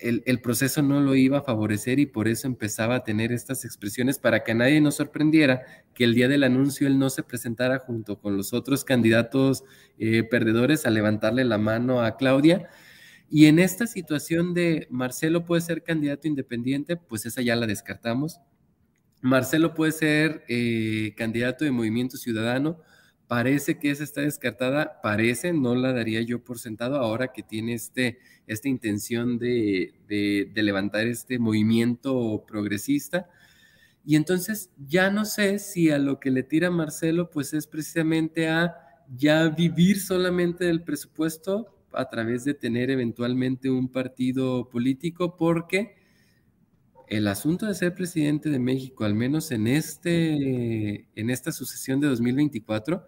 el, 0.00 0.40
proceso 0.40 0.80
no 0.80 1.02
lo 1.02 1.14
iba 1.14 1.40
a 1.40 1.42
favorecer 1.42 1.98
y 1.98 2.06
por 2.06 2.26
eso 2.26 2.46
empezaba 2.46 2.94
a 2.94 3.04
tener 3.04 3.32
estas 3.32 3.66
expresiones 3.66 4.18
para 4.18 4.44
que 4.44 4.52
a 4.52 4.54
nadie 4.54 4.80
nos 4.80 4.94
sorprendiera 4.94 5.60
que 5.92 6.04
el 6.04 6.14
día 6.14 6.28
del 6.28 6.42
anuncio 6.42 6.86
él 6.86 6.98
no 6.98 7.10
se 7.10 7.22
presentara 7.22 7.78
junto 7.80 8.18
con 8.18 8.38
los 8.38 8.54
otros 8.54 8.82
candidatos 8.82 9.62
eh, 9.98 10.22
perdedores 10.22 10.86
a 10.86 10.90
levantarle 10.90 11.44
la 11.44 11.58
mano 11.58 12.00
a 12.00 12.16
Claudia. 12.16 12.70
Y 13.28 13.44
en 13.44 13.58
esta 13.58 13.86
situación 13.86 14.54
de 14.54 14.86
Marcelo 14.88 15.44
puede 15.44 15.60
ser 15.60 15.82
candidato 15.82 16.28
independiente, 16.28 16.96
pues 16.96 17.26
esa 17.26 17.42
ya 17.42 17.56
la 17.56 17.66
descartamos. 17.66 18.40
Marcelo 19.24 19.74
puede 19.74 19.92
ser 19.92 20.44
eh, 20.48 21.14
candidato 21.16 21.64
de 21.64 21.70
Movimiento 21.70 22.16
Ciudadano, 22.16 22.80
Parece 23.26 23.78
que 23.78 23.90
esa 23.90 24.04
está 24.04 24.20
descartada, 24.20 25.00
parece, 25.02 25.54
no 25.54 25.74
la 25.74 25.92
daría 25.92 26.20
yo 26.20 26.44
por 26.44 26.58
sentado 26.58 26.96
ahora 26.96 27.32
que 27.32 27.42
tiene 27.42 27.72
este, 27.72 28.18
esta 28.46 28.68
intención 28.68 29.38
de, 29.38 29.94
levantar 30.54 31.06
este 31.06 31.38
movimiento 31.38 32.44
progresista. 32.46 33.30
Y 34.04 34.16
entonces 34.16 34.70
ya 34.76 35.10
no 35.10 35.24
sé 35.24 35.58
si 35.58 35.90
a 35.90 35.98
lo 35.98 36.20
que 36.20 36.30
le 36.30 36.42
tira 36.42 36.70
Marcelo, 36.70 37.30
pues 37.30 37.54
es 37.54 37.66
precisamente 37.66 38.48
a 38.48 38.76
ya 39.16 39.48
vivir 39.48 40.00
solamente 40.00 40.66
del 40.66 40.82
presupuesto 40.82 41.74
a 41.92 42.10
través 42.10 42.44
de 42.44 42.52
tener 42.52 42.90
eventualmente 42.90 43.70
un 43.70 43.90
partido 43.90 44.68
político, 44.68 45.36
porque 45.36 45.96
el 47.08 47.28
asunto 47.28 47.66
de 47.66 47.74
ser 47.74 47.94
presidente 47.94 48.50
de 48.50 48.58
México, 48.58 49.04
al 49.04 49.14
menos 49.14 49.50
en, 49.50 49.66
este, 49.66 51.06
en 51.14 51.30
esta 51.30 51.52
sucesión 51.52 52.00
de 52.00 52.08
2024, 52.08 53.04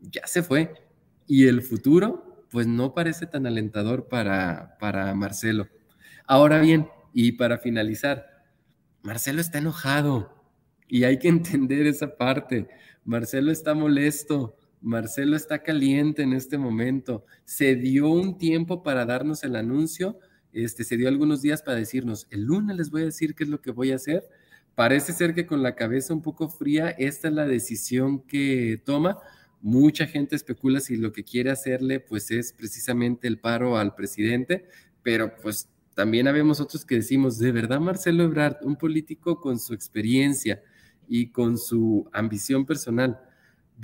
ya 0.00 0.26
se 0.26 0.42
fue. 0.42 0.74
Y 1.26 1.46
el 1.46 1.62
futuro, 1.62 2.46
pues 2.50 2.66
no 2.66 2.94
parece 2.94 3.26
tan 3.26 3.46
alentador 3.46 4.08
para, 4.08 4.76
para 4.78 5.14
Marcelo. 5.14 5.68
Ahora 6.26 6.60
bien, 6.60 6.88
y 7.12 7.32
para 7.32 7.58
finalizar, 7.58 8.44
Marcelo 9.02 9.40
está 9.40 9.58
enojado 9.58 10.34
y 10.86 11.04
hay 11.04 11.18
que 11.18 11.28
entender 11.28 11.86
esa 11.86 12.16
parte. 12.16 12.68
Marcelo 13.04 13.50
está 13.50 13.74
molesto, 13.74 14.56
Marcelo 14.80 15.36
está 15.36 15.62
caliente 15.62 16.22
en 16.22 16.32
este 16.32 16.58
momento. 16.58 17.24
Se 17.44 17.74
dio 17.74 18.08
un 18.08 18.38
tiempo 18.38 18.82
para 18.82 19.04
darnos 19.04 19.44
el 19.44 19.56
anuncio, 19.56 20.18
este, 20.52 20.84
se 20.84 20.96
dio 20.96 21.08
algunos 21.08 21.42
días 21.42 21.62
para 21.62 21.78
decirnos, 21.78 22.26
el 22.30 22.42
lunes 22.42 22.76
les 22.76 22.90
voy 22.90 23.02
a 23.02 23.06
decir 23.06 23.34
qué 23.34 23.44
es 23.44 23.50
lo 23.50 23.60
que 23.60 23.70
voy 23.70 23.92
a 23.92 23.96
hacer. 23.96 24.28
Parece 24.74 25.12
ser 25.12 25.34
que 25.34 25.46
con 25.46 25.62
la 25.62 25.74
cabeza 25.74 26.14
un 26.14 26.22
poco 26.22 26.48
fría, 26.48 26.90
esta 26.90 27.28
es 27.28 27.34
la 27.34 27.46
decisión 27.46 28.20
que 28.20 28.80
toma. 28.84 29.18
Mucha 29.60 30.06
gente 30.06 30.36
especula 30.36 30.80
si 30.80 30.96
lo 30.96 31.12
que 31.12 31.24
quiere 31.24 31.50
hacerle 31.50 32.00
pues 32.00 32.30
es 32.30 32.52
precisamente 32.52 33.26
el 33.26 33.38
paro 33.38 33.76
al 33.76 33.94
presidente, 33.94 34.66
pero 35.02 35.34
pues 35.42 35.68
también 35.94 36.28
habemos 36.28 36.60
otros 36.60 36.84
que 36.84 36.94
decimos, 36.94 37.38
de 37.38 37.50
verdad 37.50 37.80
Marcelo 37.80 38.22
Ebrard, 38.22 38.58
un 38.62 38.76
político 38.76 39.40
con 39.40 39.58
su 39.58 39.74
experiencia 39.74 40.62
y 41.08 41.30
con 41.32 41.58
su 41.58 42.08
ambición 42.12 42.64
personal, 42.64 43.20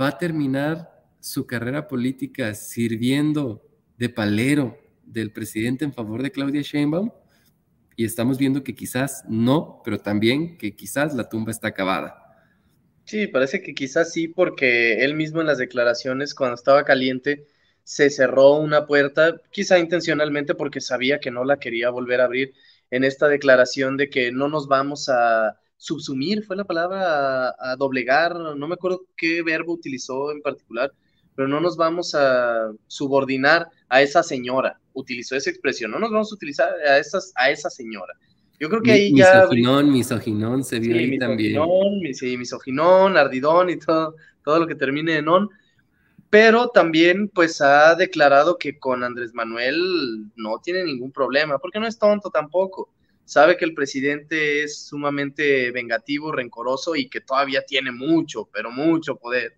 va 0.01 0.09
a 0.09 0.19
terminar 0.19 1.05
su 1.19 1.45
carrera 1.45 1.89
política 1.89 2.55
sirviendo 2.55 3.67
de 3.99 4.11
palero 4.11 4.79
del 5.07 5.33
presidente 5.33 5.85
en 5.85 5.93
favor 5.93 6.23
de 6.23 6.31
Claudia 6.31 6.63
Sheinbaum? 6.63 7.11
Y 7.97 8.05
estamos 8.05 8.39
viendo 8.39 8.65
que 8.65 8.75
quizás 8.75 9.25
no, 9.29 9.81
pero 9.85 9.99
también 9.99 10.59
que 10.59 10.75
quizás 10.75 11.15
la 11.15 11.29
tumba 11.29 11.53
está 11.53 11.69
acabada. 11.69 12.25
Sí, 13.05 13.27
parece 13.27 13.63
que 13.63 13.75
quizás 13.75 14.13
sí, 14.13 14.29
porque 14.29 15.05
él 15.05 15.15
mismo 15.15 15.41
en 15.41 15.47
las 15.47 15.59
declaraciones, 15.59 16.35
cuando 16.35 16.55
estaba 16.55 16.85
caliente, 16.85 17.47
se 17.85 18.09
cerró 18.11 18.57
una 18.57 18.87
puerta, 18.87 19.41
quizá 19.51 19.79
intencionalmente 19.79 20.55
porque 20.55 20.81
sabía 20.81 21.21
que 21.21 21.31
no 21.31 21.45
la 21.45 21.59
quería 21.59 21.91
volver 21.91 22.21
a 22.21 22.25
abrir 22.25 22.55
en 22.91 23.05
esta 23.05 23.29
declaración 23.29 23.97
de 23.97 24.09
que 24.09 24.33
no 24.33 24.49
nos 24.49 24.69
vamos 24.69 25.09
a 25.09 25.61
subsumir, 25.77 26.45
fue 26.45 26.57
la 26.57 26.65
palabra, 26.65 27.55
a, 27.59 27.77
doblegar, 27.77 28.35
no 28.35 28.69
me 28.69 28.75
acuerdo 28.75 29.07
qué 29.17 29.43
verbo 29.43 29.75
utilizó 29.75 30.33
en 30.33 30.41
particular, 30.41 30.93
pero 31.35 31.47
no 31.47 31.61
nos 31.61 31.77
vamos 31.77 32.15
a 32.15 32.71
subordinar 32.87 33.69
a 33.89 34.01
esa 34.01 34.23
señora, 34.23 34.81
utilizó 34.95 35.37
esa 35.37 35.51
expresión, 35.51 35.91
no 35.91 35.99
nos 35.99 36.11
vamos 36.11 36.33
a 36.33 36.35
utilizar 36.35 36.73
a, 36.89 36.99
esas, 36.99 37.33
a 37.37 37.51
esa 37.51 37.69
señora. 37.69 38.15
Yo 38.59 38.71
creo 38.71 38.83
que 38.83 38.93
ahí 38.93 39.15
ya... 39.15 39.43
Misoginón, 39.43 39.93
misoginón, 39.93 40.65
se 40.65 40.79
vio 40.79 40.97
ahí 40.97 41.19
también. 41.19 41.61
Sí, 42.15 42.37
misoginón, 42.39 43.17
ardidón 43.17 43.69
y 43.71 43.79
todo, 43.79 44.15
todo 44.43 44.61
lo 44.61 44.67
que 44.67 44.75
termine 44.75 45.17
en 45.19 45.29
on 45.29 45.51
pero 46.35 46.67
también 46.71 47.29
pues 47.29 47.61
ha 47.61 47.95
declarado 47.95 48.59
que 48.59 48.77
con 48.77 49.05
Andrés 49.05 49.33
Manuel 49.35 50.33
no 50.35 50.59
tiene 50.59 50.83
ningún 50.83 51.13
problema, 51.13 51.59
porque 51.61 51.79
no 51.79 51.87
es 51.87 51.97
tonto 51.97 52.29
tampoco. 52.29 52.93
Sabe 53.25 53.57
que 53.57 53.65
el 53.65 53.73
presidente 53.73 54.65
es 54.65 54.85
sumamente 54.85 55.71
vengativo, 55.71 56.33
rencoroso 56.33 56.97
y 56.97 57.09
que 57.09 57.21
todavía 57.21 57.65
tiene 57.65 57.93
mucho, 57.93 58.49
pero 58.53 58.73
mucho 58.73 59.15
poder. 59.15 59.55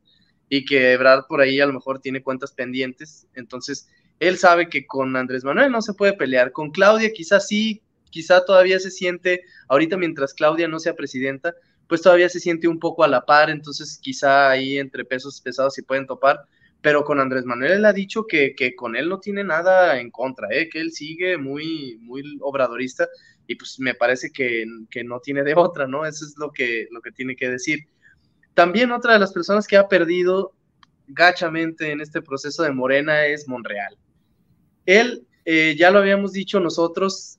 Y 0.51 0.67
que 0.67 0.93
Ebrard 0.93 1.25
por 1.27 1.41
ahí 1.41 1.61
a 1.61 1.67
lo 1.67 1.73
mejor 1.73 1.99
tiene 2.01 2.23
cuentas 2.23 2.53
pendientes. 2.53 3.27
Entonces, 3.33 3.89
él 4.21 4.39
sabe 4.39 4.69
que 4.69 4.87
con 4.87 5.17
Andrés 5.17 5.45
Manuel 5.45 5.71
no 5.71 5.83
se 5.83 5.95
puede 5.95 6.15
pelear. 6.15 6.53
Con 6.53 6.71
Claudia 6.71 7.13
quizás 7.13 7.49
sí, 7.49 7.83
quizá 8.11 8.45
todavía 8.45 8.79
se 8.79 8.91
siente, 8.91 9.43
ahorita 9.69 9.97
mientras 9.97 10.35
Claudia 10.35 10.69
no 10.69 10.79
sea 10.79 10.95
presidenta, 10.95 11.55
pues 11.89 12.03
todavía 12.03 12.29
se 12.29 12.41
siente 12.41 12.69
un 12.69 12.79
poco 12.79 13.05
a 13.05 13.09
la 13.09 13.25
par, 13.25 13.51
entonces 13.51 13.99
quizá 14.01 14.51
ahí 14.51 14.79
entre 14.79 15.05
pesos 15.05 15.41
pesados 15.41 15.75
se 15.75 15.83
pueden 15.83 16.07
topar, 16.07 16.41
pero 16.81 17.05
con 17.05 17.21
Andrés 17.21 17.45
Manuel 17.45 17.73
él 17.73 17.85
ha 17.85 17.93
dicho 17.93 18.27
que, 18.27 18.55
con 18.77 18.97
él 18.97 19.09
no 19.09 19.21
tiene 19.21 19.45
nada 19.45 20.01
en 20.01 20.11
contra, 20.11 20.49
¿eh? 20.51 20.69
que 20.69 20.81
él 20.81 20.93
sigue 20.93 21.37
muy, 21.39 21.99
muy 22.01 22.23
obradorista 22.41 23.09
y 23.47 23.55
pues 23.57 23.79
me 23.79 23.95
parece 23.95 24.31
que, 24.31 24.65
no 25.05 25.21
tiene 25.21 25.43
de 25.43 25.55
otra, 25.55 25.87
¿no? 25.87 26.05
Eso 26.05 26.25
es 26.25 26.35
lo 26.39 26.51
que, 26.51 26.89
lo 26.91 27.01
que 27.01 27.13
tiene 27.13 27.37
que 27.37 27.49
decir. 27.49 27.81
También 28.55 28.91
otra 28.91 29.13
de 29.13 29.19
las 29.19 29.33
personas 29.33 29.67
que 29.67 29.77
ha 29.77 29.89
perdido 29.89 30.53
gachamente 31.07 31.93
en 31.93 32.01
este 32.01 32.23
proceso 32.23 32.63
de 32.63 32.73
Morena 32.73 33.27
es 33.27 33.47
Monreal. 33.47 33.97
Él, 34.87 35.27
eh, 35.45 35.75
ya 35.79 35.91
lo 35.91 35.99
habíamos 35.99 36.33
dicho 36.33 36.61
nosotros, 36.61 37.39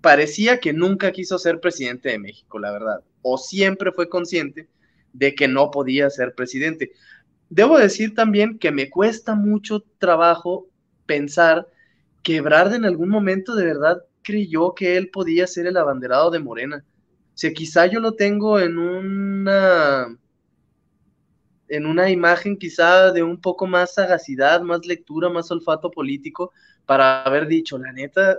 parecía 0.00 0.60
que 0.60 0.72
nunca 0.72 1.12
quiso 1.12 1.38
ser 1.38 1.60
presidente 1.60 2.10
de 2.10 2.18
México, 2.18 2.58
la 2.58 2.72
verdad, 2.72 3.02
o 3.22 3.38
siempre 3.38 3.92
fue 3.92 4.08
consciente 4.08 4.68
de 5.14 5.34
que 5.34 5.48
no 5.48 5.70
podía 5.70 6.10
ser 6.10 6.34
presidente. 6.34 6.92
Debo 7.48 7.78
decir 7.78 8.14
también 8.14 8.58
que 8.58 8.70
me 8.70 8.90
cuesta 8.90 9.34
mucho 9.34 9.84
trabajo 9.98 10.66
pensar 11.06 11.68
que 12.22 12.36
Ebrard 12.36 12.74
en 12.74 12.84
algún 12.84 13.08
momento 13.08 13.54
de 13.54 13.64
verdad 13.64 14.02
creyó 14.22 14.74
que 14.74 14.96
él 14.96 15.10
podía 15.10 15.46
ser 15.46 15.66
el 15.66 15.76
abanderado 15.76 16.30
de 16.30 16.40
Morena. 16.40 16.84
O 16.86 17.36
sea, 17.36 17.52
quizá 17.52 17.86
yo 17.86 18.00
lo 18.00 18.12
tengo 18.12 18.58
en 18.58 18.78
una 18.78 20.18
en 21.68 21.86
una 21.86 22.10
imagen 22.10 22.58
quizá 22.58 23.12
de 23.12 23.22
un 23.22 23.40
poco 23.40 23.66
más 23.66 23.94
sagacidad, 23.94 24.60
más 24.60 24.86
lectura, 24.86 25.28
más 25.28 25.50
olfato 25.50 25.90
político 25.90 26.52
para 26.86 27.22
haber 27.22 27.46
dicho, 27.46 27.78
la 27.78 27.92
neta, 27.92 28.38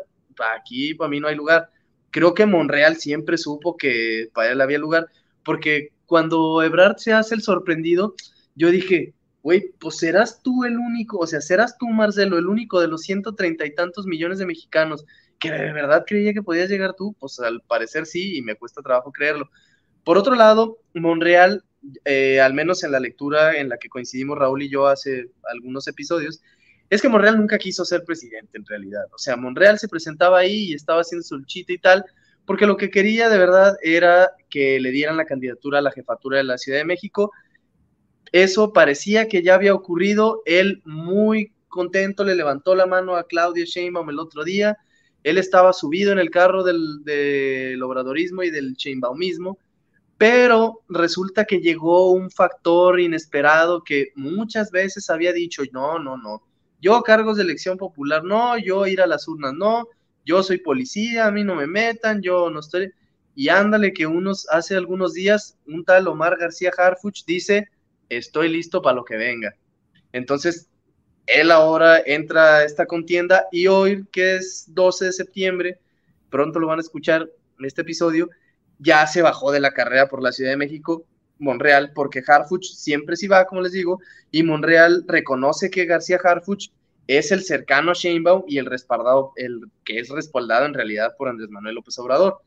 aquí 0.56 0.94
para 0.94 1.10
mí 1.10 1.20
no 1.20 1.28
hay 1.28 1.36
lugar. 1.36 1.70
Creo 2.12 2.34
que 2.34 2.46
Monreal 2.46 2.98
siempre 2.98 3.38
supo 3.38 3.76
que 3.76 4.30
para 4.34 4.52
él 4.52 4.62
había 4.62 4.78
lugar, 4.78 5.08
porque 5.44 5.90
cuando 6.06 6.62
Ebrard 6.64 6.98
se 6.98 7.14
hace 7.14 7.36
el 7.36 7.42
sorprendido, 7.42 8.16
yo 8.56 8.70
dije, 8.70 9.14
güey, 9.44 9.72
pues 9.80 9.98
serás 9.98 10.42
tú 10.42 10.64
el 10.64 10.78
único, 10.78 11.18
o 11.18 11.28
sea, 11.28 11.42
serás 11.42 11.78
tú, 11.78 11.88
Marcelo, 11.88 12.38
el 12.38 12.48
único 12.48 12.80
de 12.80 12.88
los 12.88 13.02
ciento 13.02 13.36
treinta 13.36 13.66
y 13.66 13.76
tantos 13.76 14.06
millones 14.06 14.40
de 14.40 14.46
mexicanos 14.46 15.06
que 15.40 15.52
de 15.52 15.74
verdad 15.74 16.06
creía 16.08 16.34
que 16.34 16.42
podías 16.42 16.70
llegar 16.70 16.94
tú, 16.96 17.14
pues 17.20 17.40
al 17.40 17.62
parecer 17.62 18.06
sí, 18.06 18.38
y 18.38 18.42
me 18.42 18.56
cuesta 18.56 18.82
trabajo 18.82 19.12
creerlo. 19.12 19.50
Por 20.06 20.18
otro 20.18 20.36
lado, 20.36 20.78
Monreal, 20.94 21.65
eh, 22.04 22.40
al 22.42 22.54
menos 22.54 22.84
en 22.84 22.92
la 22.92 23.00
lectura 23.00 23.58
en 23.58 23.70
la 23.70 23.78
que 23.78 23.90
coincidimos 23.90 24.38
Raúl 24.38 24.64
y 24.64 24.70
yo 24.70 24.88
hace 24.88 25.30
algunos 25.52 25.88
episodios, 25.88 26.42
es 26.90 27.02
que 27.02 27.10
Monreal 27.10 27.38
nunca 27.38 27.58
quiso 27.58 27.84
ser 27.86 28.04
presidente 28.04 28.58
en 28.58 28.66
realidad. 28.66 29.06
O 29.14 29.18
sea, 29.18 29.36
Monreal 29.36 29.80
se 29.80 29.88
presentaba 29.88 30.40
ahí 30.40 30.70
y 30.70 30.74
estaba 30.74 31.02
haciendo 31.02 31.24
su 31.24 31.44
chita 31.46 31.74
y 31.74 31.78
tal, 31.78 32.06
porque 32.46 32.68
lo 32.68 32.78
que 32.78 32.90
quería 32.92 33.30
de 33.30 33.38
verdad 33.38 33.76
era 33.82 34.32
que 34.50 34.80
le 34.80 34.92
dieran 34.92 35.18
la 35.18 35.26
candidatura 35.26 35.80
a 35.80 35.82
la 35.82 35.92
jefatura 35.92 36.38
de 36.38 36.44
la 36.44 36.58
Ciudad 36.58 36.80
de 36.80 36.86
México 36.86 37.32
eso 38.36 38.74
parecía 38.74 39.30
que 39.30 39.44
ya 39.44 39.56
había 39.56 39.74
ocurrido. 39.74 40.42
Él 40.46 40.82
muy 40.84 41.54
contento 41.70 42.26
le 42.26 42.36
levantó 42.36 42.76
la 42.76 42.86
mano 42.86 43.16
a 43.16 43.28
Claudia 43.28 43.64
Sheinbaum 43.64 44.10
el 44.10 44.20
otro 44.20 44.44
día. 44.44 44.78
Él 45.24 45.38
estaba 45.38 45.72
subido 45.72 46.12
en 46.12 46.20
el 46.20 46.30
carro 46.30 46.62
del, 46.66 47.82
obradorismo 47.82 48.44
y 48.44 48.50
del 48.50 48.74
Sheinbaumismo, 48.74 49.58
pero 50.18 50.82
resulta 50.88 51.46
que 51.46 51.60
llegó 51.60 52.12
un 52.12 52.32
factor 52.32 53.00
inesperado 53.00 53.84
que 53.84 54.12
muchas 54.16 54.72
veces 54.72 55.10
había 55.10 55.34
dicho, 55.34 55.64
no, 55.72 56.00
no, 56.00 56.18
no, 56.18 56.42
yo 56.82 57.02
cargos 57.02 57.38
de 57.38 57.44
elección 57.44 57.78
popular, 57.78 58.24
no, 58.24 58.58
yo 58.58 58.86
ir 58.88 59.02
a 59.02 59.08
las 59.08 59.28
urnas, 59.28 59.54
no, 59.54 59.88
yo 60.26 60.44
soy 60.44 60.60
policía, 60.60 61.28
a 61.28 61.32
mí 61.32 61.44
no 61.44 61.56
me 61.56 61.68
metan, 61.68 62.22
yo 62.22 62.50
no 62.50 62.60
estoy... 62.60 62.92
Y 63.38 63.50
ándale 63.50 63.92
que 63.92 64.08
unos, 64.08 64.48
hace 64.50 64.76
algunos 64.76 65.14
días, 65.14 65.58
un 65.68 65.84
tal 65.84 66.08
Omar 66.08 66.38
García 66.38 66.72
Harfuch 66.76 67.26
dice, 67.26 67.68
estoy 68.08 68.48
listo 68.48 68.82
para 68.82 68.96
lo 68.96 69.04
que 69.04 69.18
venga. 69.18 69.56
Entonces, 70.14 70.70
él 71.28 71.52
ahora 71.52 72.02
entra 72.06 72.58
a 72.58 72.64
esta 72.64 72.86
contienda 72.86 73.46
y 73.52 73.68
hoy, 73.68 74.06
que 74.12 74.38
es 74.38 74.66
12 74.70 75.06
de 75.06 75.12
septiembre, 75.12 75.80
pronto 76.30 76.60
lo 76.60 76.68
van 76.68 76.80
a 76.80 76.82
escuchar 76.82 77.30
en 77.60 77.66
este 77.66 77.82
episodio, 77.82 78.30
ya 78.80 79.06
se 79.08 79.22
bajó 79.22 79.52
de 79.52 79.60
la 79.60 79.72
carrera 79.72 80.08
por 80.08 80.22
la 80.22 80.32
Ciudad 80.32 80.52
de 80.52 80.58
México, 80.58 81.06
Monreal, 81.38 81.92
porque 81.94 82.24
Harfuch 82.26 82.66
siempre 82.66 83.16
sí 83.16 83.28
va, 83.28 83.46
como 83.46 83.62
les 83.62 83.74
digo, 83.74 84.00
y 84.32 84.44
Monreal 84.44 85.04
reconoce 85.08 85.70
que 85.70 85.86
García 85.86 86.20
Harfuch 86.24 86.70
es 87.08 87.32
el 87.32 87.44
cercano 87.44 87.92
a 87.92 87.94
Sheinbaum 87.94 88.44
y 88.48 88.58
el 88.58 88.66
respaldado, 88.66 89.34
el 89.36 89.62
que 89.84 90.00
es 90.00 90.10
respaldado 90.10 90.66
en 90.66 90.74
realidad 90.74 91.16
por 91.18 91.30
Andrés 91.30 91.50
Manuel 91.50 91.76
López 91.76 91.98
Obrador. 92.00 92.40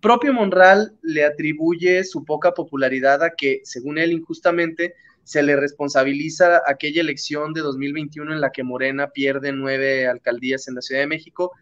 Propio 0.00 0.32
Monreal 0.32 0.94
le 1.02 1.24
atribuye 1.24 2.02
su 2.04 2.24
poca 2.24 2.52
popularidad 2.52 3.22
a 3.22 3.30
que, 3.30 3.60
según 3.64 3.98
él, 3.98 4.12
injustamente 4.12 4.94
se 5.24 5.42
le 5.42 5.54
responsabiliza 5.56 6.62
aquella 6.66 7.00
elección 7.00 7.52
de 7.52 7.60
2021 7.60 8.32
en 8.32 8.40
la 8.40 8.50
que 8.50 8.64
Morena 8.64 9.10
pierde 9.10 9.52
nueve 9.52 10.08
alcaldías 10.08 10.66
en 10.66 10.74
la 10.74 10.82
Ciudad 10.82 11.02
de 11.02 11.06
México, 11.06 11.52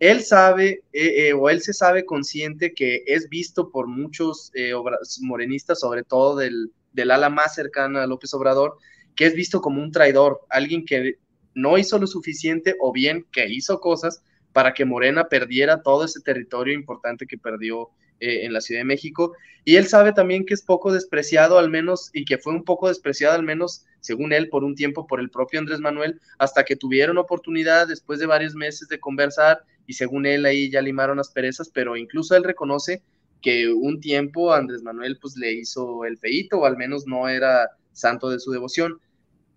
él 0.00 0.22
sabe 0.22 0.82
eh, 0.92 1.28
eh, 1.28 1.32
o 1.34 1.48
él 1.50 1.60
se 1.60 1.72
sabe 1.72 2.04
consciente 2.04 2.72
que 2.72 3.04
es 3.06 3.28
visto 3.28 3.70
por 3.70 3.86
muchos 3.86 4.50
eh, 4.54 4.72
morenistas, 5.20 5.80
sobre 5.80 6.02
todo 6.02 6.36
del, 6.36 6.72
del 6.92 7.10
ala 7.10 7.28
más 7.28 7.54
cercana 7.54 8.02
a 8.02 8.06
López 8.06 8.34
Obrador, 8.34 8.78
que 9.14 9.26
es 9.26 9.34
visto 9.34 9.60
como 9.60 9.82
un 9.82 9.92
traidor, 9.92 10.40
alguien 10.48 10.84
que 10.84 11.18
no 11.54 11.76
hizo 11.78 11.98
lo 11.98 12.06
suficiente 12.06 12.76
o 12.80 12.92
bien 12.92 13.26
que 13.30 13.46
hizo 13.48 13.78
cosas 13.78 14.22
para 14.52 14.72
que 14.72 14.84
Morena 14.84 15.28
perdiera 15.28 15.82
todo 15.82 16.04
ese 16.04 16.20
territorio 16.20 16.74
importante 16.74 17.26
que 17.26 17.38
perdió 17.38 17.90
eh, 18.20 18.44
en 18.44 18.52
la 18.52 18.60
Ciudad 18.60 18.80
de 18.80 18.84
México. 18.84 19.34
Y 19.64 19.76
él 19.76 19.86
sabe 19.86 20.12
también 20.12 20.44
que 20.44 20.54
es 20.54 20.62
poco 20.62 20.92
despreciado, 20.92 21.58
al 21.58 21.70
menos, 21.70 22.10
y 22.12 22.24
que 22.24 22.38
fue 22.38 22.52
un 22.52 22.64
poco 22.64 22.88
despreciado, 22.88 23.34
al 23.34 23.42
menos, 23.42 23.86
según 24.00 24.32
él, 24.32 24.48
por 24.48 24.64
un 24.64 24.74
tiempo 24.74 25.06
por 25.06 25.20
el 25.20 25.30
propio 25.30 25.60
Andrés 25.60 25.80
Manuel, 25.80 26.20
hasta 26.38 26.64
que 26.64 26.76
tuvieron 26.76 27.18
oportunidad 27.18 27.88
después 27.88 28.18
de 28.18 28.26
varios 28.26 28.54
meses 28.54 28.88
de 28.88 29.00
conversar 29.00 29.62
y 29.90 29.94
según 29.94 30.24
él 30.24 30.46
ahí 30.46 30.70
ya 30.70 30.80
limaron 30.80 31.16
las 31.16 31.32
perezas, 31.32 31.68
pero 31.68 31.96
incluso 31.96 32.36
él 32.36 32.44
reconoce 32.44 33.02
que 33.42 33.66
un 33.72 33.98
tiempo 33.98 34.54
Andrés 34.54 34.84
Manuel 34.84 35.18
pues 35.20 35.36
le 35.36 35.52
hizo 35.52 36.04
el 36.04 36.16
feito 36.16 36.60
o 36.60 36.64
al 36.64 36.76
menos 36.76 37.08
no 37.08 37.28
era 37.28 37.68
santo 37.90 38.30
de 38.30 38.38
su 38.38 38.52
devoción. 38.52 39.00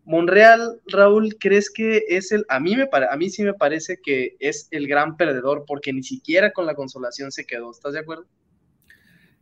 Monreal, 0.06 0.82
Raúl, 0.88 1.36
¿crees 1.40 1.70
que 1.70 2.02
es 2.08 2.32
el, 2.32 2.46
a 2.50 2.60
mí, 2.60 2.76
me 2.76 2.90
a 2.92 3.16
mí 3.16 3.30
sí 3.30 3.44
me 3.44 3.54
parece 3.54 4.00
que 4.04 4.36
es 4.40 4.70
el 4.72 4.88
gran 4.88 5.18
perdedor 5.18 5.66
porque 5.68 5.94
ni 5.94 6.02
siquiera 6.02 6.52
con 6.52 6.66
la 6.66 6.74
consolación 6.74 7.32
se 7.32 7.46
quedó, 7.46 7.70
¿estás 7.70 7.94
de 7.94 8.00
acuerdo? 8.00 8.26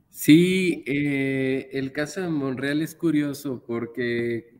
Sí, 0.10 0.84
eh, 0.88 1.70
el 1.72 1.94
caso 1.94 2.20
de 2.20 2.28
Monreal 2.28 2.82
es 2.82 2.96
curioso 2.96 3.64
porque 3.66 4.51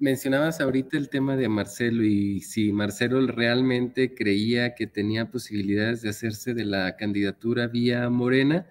mencionabas 0.00 0.60
ahorita 0.60 0.96
el 0.96 1.08
tema 1.08 1.36
de 1.36 1.48
Marcelo 1.48 2.04
y 2.04 2.40
si 2.40 2.72
Marcelo 2.72 3.26
realmente 3.26 4.14
creía 4.14 4.74
que 4.74 4.86
tenía 4.86 5.30
posibilidades 5.30 6.02
de 6.02 6.10
hacerse 6.10 6.54
de 6.54 6.64
la 6.64 6.96
candidatura 6.96 7.66
vía 7.68 8.08
Morena, 8.10 8.66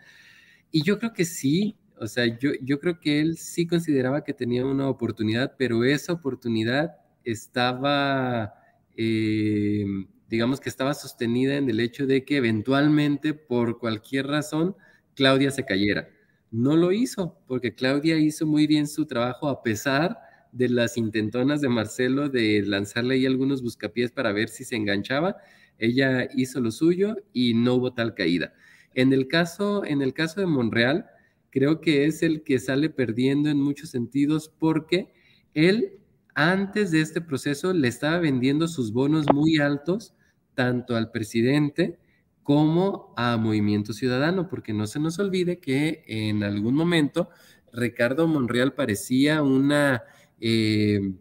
y 0.72 0.84
yo 0.84 1.00
creo 1.00 1.14
que 1.14 1.26
sí, 1.26 1.78
o 2.00 2.08
sea, 2.08 2.26
yo, 2.26 2.52
yo 2.62 2.80
creo 2.80 3.00
que 3.00 3.20
él 3.20 3.38
sí 3.38 3.68
consideraba 3.68 4.24
que 4.24 4.34
tenía 4.34 4.66
una 4.66 4.90
oportunidad, 4.90 5.56
pero 5.58 5.84
esa 5.84 6.14
oportunidad 6.14 6.96
estaba, 7.24 8.54
eh, 8.96 9.86
digamos 10.30 10.60
que 10.62 10.70
estaba 10.70 10.94
sostenida 10.94 11.58
en 11.58 11.70
el 11.70 11.80
hecho 11.80 12.08
de 12.08 12.26
que 12.26 12.38
eventualmente, 12.38 13.34
por 13.34 13.80
cualquier 13.80 14.28
razón, 14.28 14.76
Claudia 15.16 15.52
se 15.52 15.66
cayera. 15.66 16.10
No 16.52 16.76
lo 16.76 16.92
hizo, 16.92 17.38
porque 17.48 17.76
Claudia 17.76 18.18
hizo 18.18 18.46
muy 18.46 18.68
bien 18.68 18.88
su 18.88 19.06
trabajo 19.06 19.50
a 19.50 19.62
pesar 19.64 20.31
de 20.52 20.70
las 20.70 20.98
intentonas 20.98 21.62
de 21.62 21.70
Marcelo 21.70 22.30
de 22.30 22.62
lanzarle 22.66 23.16
ahí 23.16 23.26
algunos 23.26 23.62
buscapiés 23.62 24.12
para 24.12 24.32
ver 24.32 24.50
si 24.50 24.64
se 24.64 24.76
enganchaba. 24.76 25.38
Ella 25.78 26.28
hizo 26.36 26.60
lo 26.60 26.72
suyo 26.72 27.16
y 27.34 27.54
no 27.54 27.76
hubo 27.76 27.94
tal 27.94 28.14
caída. 28.14 28.54
En 28.94 29.14
el 29.14 29.28
caso, 29.28 29.86
en 29.86 30.02
el 30.02 30.14
caso 30.14 30.42
de 30.42 30.48
Monreal, 30.48 31.06
creo 31.50 31.82
que 31.82 32.06
es 32.06 32.24
el 32.24 32.44
que 32.44 32.60
sale 32.60 32.90
perdiendo 32.90 33.50
en 33.50 33.62
muchos 33.62 33.90
sentidos 33.90 34.52
porque 34.60 35.14
él 35.54 36.00
antes 36.34 36.92
de 36.92 37.02
este 37.02 37.22
proceso 37.22 37.74
le 37.74 37.88
estaba 37.88 38.20
vendiendo 38.20 38.68
sus 38.68 38.94
bonos 38.94 39.26
muy 39.34 39.58
altos 39.58 40.14
tanto 40.56 40.96
al 40.96 41.12
presidente 41.12 42.00
como 42.44 43.14
a 43.18 43.38
Movimiento 43.38 43.94
Ciudadano, 43.94 44.48
porque 44.50 44.74
no 44.74 44.88
se 44.88 45.00
nos 45.00 45.20
olvide 45.20 45.60
que 45.60 46.04
en 46.08 46.44
algún 46.44 46.74
momento 46.74 47.30
Ricardo 47.72 48.28
Monreal 48.28 48.74
parecía 48.74 49.44
una, 49.44 50.04
eh, 50.42 51.14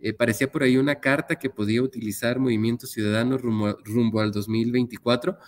eh, 0.00 0.12
parecía 0.12 0.50
por 0.50 0.62
ahí 0.62 0.76
una 0.76 0.96
carta 0.96 1.36
que 1.36 1.48
podía 1.48 1.82
utilizar 1.82 2.38
Movimiento 2.38 2.86
Ciudadano 2.86 3.38
rumbo, 3.38 4.20
al 4.20 4.32
2024. 4.32 5.38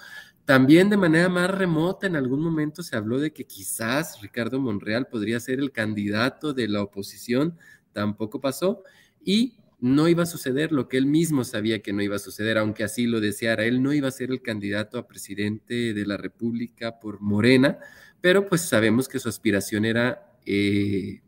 También 0.44 0.88
de 0.88 0.96
manera 0.96 1.28
más 1.28 1.50
remota, 1.50 2.06
en 2.06 2.16
algún 2.16 2.40
momento 2.40 2.82
se 2.82 2.96
habló 2.96 3.18
de 3.18 3.32
que 3.32 3.44
quizás 3.44 4.22
Ricardo 4.22 4.58
Monreal 4.58 5.06
podría 5.08 5.38
ser 5.40 5.58
el 5.58 5.72
candidato 5.72 6.54
de 6.54 6.68
la 6.68 6.82
oposición, 6.82 7.58
tampoco 7.92 8.40
pasó, 8.40 8.82
y 9.22 9.58
no 9.80 10.08
iba 10.08 10.22
a 10.22 10.26
suceder 10.26 10.72
lo 10.72 10.88
que 10.88 10.96
él 10.96 11.06
mismo 11.06 11.44
sabía 11.44 11.82
que 11.82 11.92
no 11.92 12.02
iba 12.02 12.16
a 12.16 12.20
suceder, 12.20 12.58
aunque 12.58 12.82
así 12.82 13.06
lo 13.06 13.20
deseara. 13.20 13.64
Él 13.64 13.82
no 13.82 13.92
iba 13.92 14.08
a 14.08 14.12
ser 14.12 14.30
el 14.30 14.40
candidato 14.40 14.98
a 14.98 15.06
presidente 15.06 15.92
de 15.92 16.06
la 16.06 16.16
República 16.16 16.98
por 16.98 17.20
Morena, 17.20 17.78
pero 18.20 18.48
pues 18.48 18.62
sabemos 18.62 19.08
que 19.08 19.18
su 19.18 19.28
aspiración 19.28 19.84
era 19.84 20.34
eh, 20.46 21.20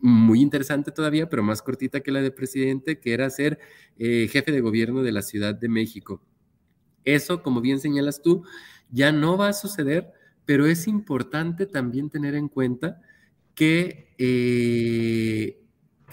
muy 0.00 0.40
interesante 0.40 0.90
todavía, 0.92 1.28
pero 1.28 1.42
más 1.42 1.62
cortita 1.62 2.00
que 2.00 2.12
la 2.12 2.20
de 2.20 2.30
presidente, 2.30 2.98
que 2.98 3.12
era 3.12 3.28
ser 3.30 3.58
eh, 3.98 4.28
jefe 4.30 4.52
de 4.52 4.60
gobierno 4.60 5.02
de 5.02 5.12
la 5.12 5.22
Ciudad 5.22 5.54
de 5.54 5.68
México. 5.68 6.22
Eso, 7.04 7.42
como 7.42 7.60
bien 7.60 7.80
señalas 7.80 8.22
tú, 8.22 8.44
ya 8.90 9.12
no 9.12 9.36
va 9.36 9.48
a 9.48 9.52
suceder, 9.52 10.12
pero 10.44 10.66
es 10.66 10.86
importante 10.86 11.66
también 11.66 12.10
tener 12.10 12.34
en 12.34 12.48
cuenta 12.48 13.00
que 13.54 14.14
eh, 14.18 15.60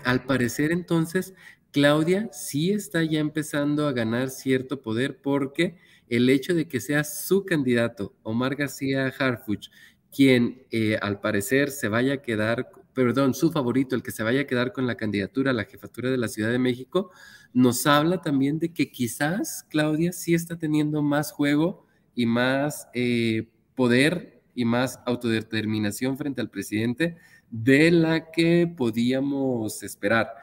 al 0.03 0.23
parecer 0.25 0.71
entonces 0.71 1.33
Claudia 1.71 2.29
sí 2.31 2.71
está 2.71 3.03
ya 3.03 3.19
empezando 3.19 3.87
a 3.87 3.93
ganar 3.93 4.29
cierto 4.29 4.81
poder 4.81 5.21
porque 5.21 5.77
el 6.07 6.29
hecho 6.29 6.55
de 6.55 6.67
que 6.67 6.79
sea 6.79 7.03
su 7.03 7.45
candidato, 7.45 8.15
Omar 8.23 8.55
García 8.55 9.13
Harfuch, 9.17 9.69
quien 10.11 10.63
eh, 10.71 10.97
al 11.01 11.19
parecer 11.19 11.69
se 11.69 11.87
vaya 11.87 12.15
a 12.15 12.21
quedar, 12.21 12.71
perdón, 12.93 13.33
su 13.33 13.51
favorito, 13.51 13.95
el 13.95 14.03
que 14.03 14.11
se 14.11 14.23
vaya 14.23 14.41
a 14.41 14.47
quedar 14.47 14.73
con 14.73 14.87
la 14.87 14.95
candidatura 14.95 15.51
a 15.51 15.53
la 15.53 15.65
jefatura 15.65 16.09
de 16.09 16.17
la 16.17 16.27
Ciudad 16.27 16.51
de 16.51 16.59
México, 16.59 17.11
nos 17.53 17.87
habla 17.87 18.21
también 18.21 18.59
de 18.59 18.73
que 18.73 18.91
quizás 18.91 19.65
Claudia 19.69 20.11
sí 20.11 20.33
está 20.33 20.57
teniendo 20.57 21.01
más 21.01 21.31
juego 21.31 21.85
y 22.15 22.25
más 22.25 22.87
eh, 22.93 23.49
poder 23.75 24.41
y 24.55 24.65
más 24.65 24.99
autodeterminación 25.05 26.17
frente 26.17 26.41
al 26.41 26.49
presidente 26.49 27.17
de 27.49 27.91
la 27.91 28.31
que 28.31 28.67
podíamos 28.67 29.83
esperar. 29.83 30.33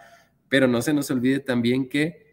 Pero 0.49 0.69
no 0.69 0.81
se 0.83 0.95
nos 0.95 1.11
olvide 1.11 1.41
también 1.41 1.89
que 1.89 2.27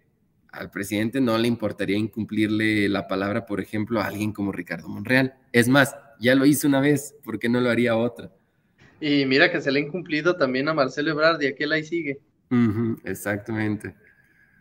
al 0.53 0.69
presidente 0.69 1.19
no 1.19 1.37
le 1.37 1.47
importaría 1.47 1.97
incumplirle 1.97 2.87
la 2.87 3.07
palabra, 3.07 3.45
por 3.45 3.59
ejemplo, 3.59 3.99
a 3.99 4.05
alguien 4.05 4.31
como 4.31 4.51
Ricardo 4.51 4.87
Monreal. 4.87 5.33
Es 5.51 5.67
más, 5.67 5.95
ya 6.19 6.35
lo 6.35 6.45
hizo 6.45 6.67
una 6.67 6.79
vez, 6.79 7.15
¿por 7.23 7.39
qué 7.39 7.49
no 7.49 7.59
lo 7.59 7.69
haría 7.69 7.97
otra? 7.97 8.31
Y 8.99 9.25
mira 9.25 9.51
que 9.51 9.61
se 9.61 9.71
le 9.71 9.79
ha 9.79 9.83
incumplido 9.83 10.35
también 10.35 10.67
a 10.69 10.73
Marcelo 10.73 11.11
Ebrard 11.11 11.41
y 11.41 11.47
aquel 11.47 11.71
ahí 11.71 11.83
sigue. 11.83 12.19
exactamente. 13.03 13.95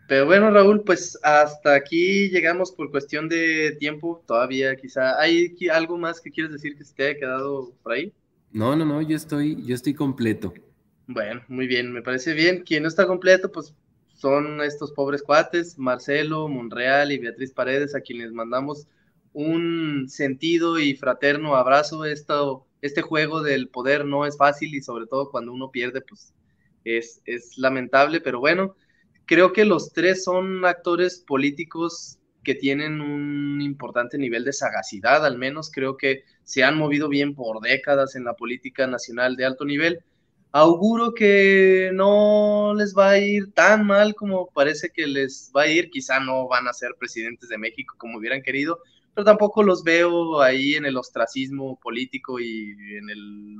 Pero 0.07 0.25
bueno, 0.25 0.51
Raúl, 0.51 0.83
pues 0.83 1.17
hasta 1.23 1.75
aquí 1.75 2.29
llegamos 2.29 2.71
por 2.71 2.91
cuestión 2.91 3.29
de 3.29 3.75
tiempo. 3.79 4.21
Todavía 4.27 4.75
quizá 4.75 5.19
hay 5.19 5.55
algo 5.71 5.97
más 5.97 6.19
que 6.19 6.29
quieres 6.29 6.51
decir 6.51 6.77
que 6.77 6.83
se 6.83 6.93
te 6.93 7.03
haya 7.07 7.19
quedado 7.19 7.73
por 7.81 7.93
ahí. 7.93 8.13
No, 8.51 8.75
no, 8.75 8.85
no, 8.85 9.01
yo 9.01 9.15
estoy, 9.15 9.63
yo 9.65 9.73
estoy 9.73 9.93
completo. 9.93 10.53
Bueno, 11.07 11.41
muy 11.47 11.67
bien, 11.67 11.91
me 11.91 12.01
parece 12.01 12.33
bien. 12.33 12.63
Quien 12.63 12.83
no 12.83 12.89
está 12.89 13.07
completo, 13.07 13.51
pues 13.51 13.73
son 14.13 14.61
estos 14.61 14.91
pobres 14.91 15.23
cuates, 15.23 15.77
Marcelo, 15.77 16.47
Monreal 16.47 17.11
y 17.11 17.17
Beatriz 17.17 17.51
Paredes, 17.51 17.95
a 17.95 18.01
quienes 18.01 18.31
mandamos 18.31 18.87
un 19.33 20.05
sentido 20.09 20.79
y 20.79 20.95
fraterno 20.95 21.55
abrazo. 21.55 22.05
Esto, 22.05 22.65
este 22.81 23.01
juego 23.01 23.41
del 23.41 23.69
poder 23.69 24.05
no 24.05 24.25
es 24.25 24.37
fácil 24.37 24.73
y 24.75 24.81
sobre 24.81 25.07
todo 25.07 25.29
cuando 25.29 25.51
uno 25.51 25.71
pierde, 25.71 26.01
pues 26.01 26.33
es, 26.85 27.21
es 27.25 27.57
lamentable, 27.57 28.21
pero 28.21 28.39
bueno, 28.39 28.75
creo 29.25 29.53
que 29.53 29.65
los 29.65 29.91
tres 29.93 30.23
son 30.23 30.65
actores 30.65 31.23
políticos 31.25 32.19
que 32.43 32.55
tienen 32.55 32.99
un 32.99 33.61
importante 33.61 34.17
nivel 34.17 34.43
de 34.43 34.51
sagacidad, 34.51 35.25
al 35.25 35.37
menos 35.37 35.71
creo 35.71 35.95
que 35.95 36.23
se 36.43 36.63
han 36.63 36.77
movido 36.77 37.07
bien 37.07 37.35
por 37.35 37.61
décadas 37.61 38.15
en 38.15 38.25
la 38.25 38.33
política 38.33 38.85
nacional 38.85 39.37
de 39.37 39.45
alto 39.45 39.63
nivel 39.63 40.03
auguro 40.53 41.13
que 41.15 41.89
no 41.93 42.73
les 42.77 42.95
va 42.95 43.09
a 43.09 43.17
ir 43.17 43.51
tan 43.53 43.85
mal 43.85 44.13
como 44.13 44.47
parece 44.51 44.91
que 44.91 45.07
les 45.07 45.51
va 45.55 45.63
a 45.63 45.67
ir. 45.67 45.89
Quizá 45.89 46.19
no 46.19 46.47
van 46.47 46.67
a 46.67 46.73
ser 46.73 46.91
presidentes 46.97 47.49
de 47.49 47.57
México 47.57 47.95
como 47.97 48.19
hubieran 48.19 48.43
querido, 48.43 48.79
pero 49.13 49.25
tampoco 49.25 49.63
los 49.63 49.83
veo 49.83 50.41
ahí 50.41 50.75
en 50.75 50.85
el 50.85 50.97
ostracismo 50.97 51.79
político 51.79 52.39
y 52.39 52.71
en 52.97 53.09
el 53.09 53.57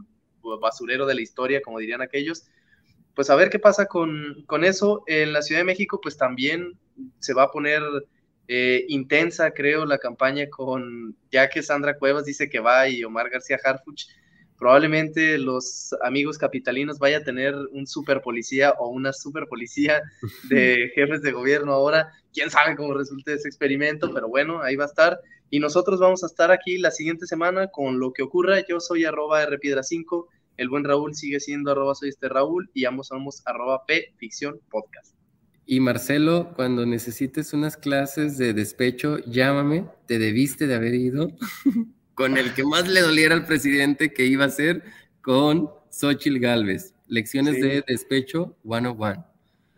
basurero 0.60 1.06
de 1.06 1.16
la 1.16 1.22
historia, 1.22 1.62
como 1.62 1.80
dirían 1.80 2.02
aquellos. 2.02 2.46
Pues 3.16 3.30
a 3.30 3.36
ver 3.36 3.50
qué 3.50 3.60
pasa 3.60 3.86
con, 3.86 4.46
eso. 4.64 5.04
En 5.08 5.34
la 5.34 5.42
Ciudad 5.42 5.62
de 5.62 5.66
México, 5.66 6.00
pues 6.02 6.18
también 6.18 6.80
se 7.20 7.34
va 7.34 7.44
a 7.44 7.52
poner 7.52 7.82
eh, 8.48 8.86
intensa, 8.88 9.52
creo, 9.52 9.86
la 9.86 10.00
campaña 10.00 10.50
con, 10.50 11.16
ya 11.32 11.50
que 11.50 11.62
Sandra 11.62 11.98
Cuevas 11.98 12.26
dice 12.26 12.50
que 12.50 12.60
va 12.60 12.88
y 12.90 13.04
Omar 13.04 13.30
García 13.30 13.60
Harfuch 13.64 14.08
probablemente 14.64 15.38
los 15.38 15.94
amigos 16.04 16.38
capitalinos 16.38 16.98
vaya 16.98 17.18
a 17.18 17.24
tener 17.26 17.54
un 17.74 17.86
super 17.86 18.22
policía 18.22 18.74
o 18.80 18.88
una 18.88 19.12
super 19.12 19.46
policía 19.46 20.02
de 20.50 20.90
jefes 20.96 21.22
de 21.22 21.34
gobierno 21.34 21.74
ahora. 21.74 22.14
Quién 22.34 22.50
sabe 22.50 22.78
cómo 22.78 22.94
resulte 22.94 23.34
ese 23.34 23.50
experimento, 23.50 24.14
pero 24.14 24.30
bueno, 24.30 24.62
ahí 24.62 24.78
va 24.78 24.86
a 24.86 24.88
estar. 24.88 25.20
Y 25.50 25.60
nosotros 25.60 26.00
vamos 26.00 26.24
a 26.24 26.28
estar 26.28 26.50
aquí 26.50 26.78
la 26.78 26.92
siguiente 26.92 27.28
semana 27.28 27.68
con 27.68 28.00
lo 28.00 28.14
que 28.14 28.24
ocurra. 28.24 28.66
Yo 28.66 28.80
soy 28.80 29.04
arroba 29.04 29.46
rpiedra5, 29.46 30.28
el 30.56 30.70
buen 30.70 30.86
Raúl 30.86 31.14
sigue 31.14 31.42
siendo 31.42 31.72
arroba 31.72 31.94
soy 31.94 32.08
este 32.08 32.30
Raúl 32.30 32.70
y 32.74 32.86
ambos 32.86 33.08
somos 33.08 33.42
arroba 33.46 33.86
p 33.86 34.14
ficción 34.16 34.62
podcast. 34.72 35.14
Y 35.66 35.82
Marcelo, 35.82 36.54
cuando 36.56 36.86
necesites 36.86 37.52
unas 37.52 37.76
clases 37.76 38.38
de 38.38 38.54
despecho, 38.54 39.18
llámame, 39.26 39.90
te 40.08 40.20
debiste 40.20 40.68
de 40.68 40.76
haber 40.76 40.96
ido 40.96 41.28
con 42.16 42.38
el 42.38 42.54
que 42.54 42.64
más 42.64 42.88
le 42.88 43.02
doliera 43.02 43.36
al 43.36 43.46
presidente 43.46 44.14
que 44.14 44.26
iba 44.26 44.46
a 44.46 44.50
ser 44.50 44.84
con 45.22 45.70
Xochitl 45.90 46.40
Galvez. 46.40 46.94
Lecciones 47.08 47.60
de 47.62 47.84
despecho 47.88 48.56
101. 48.64 49.26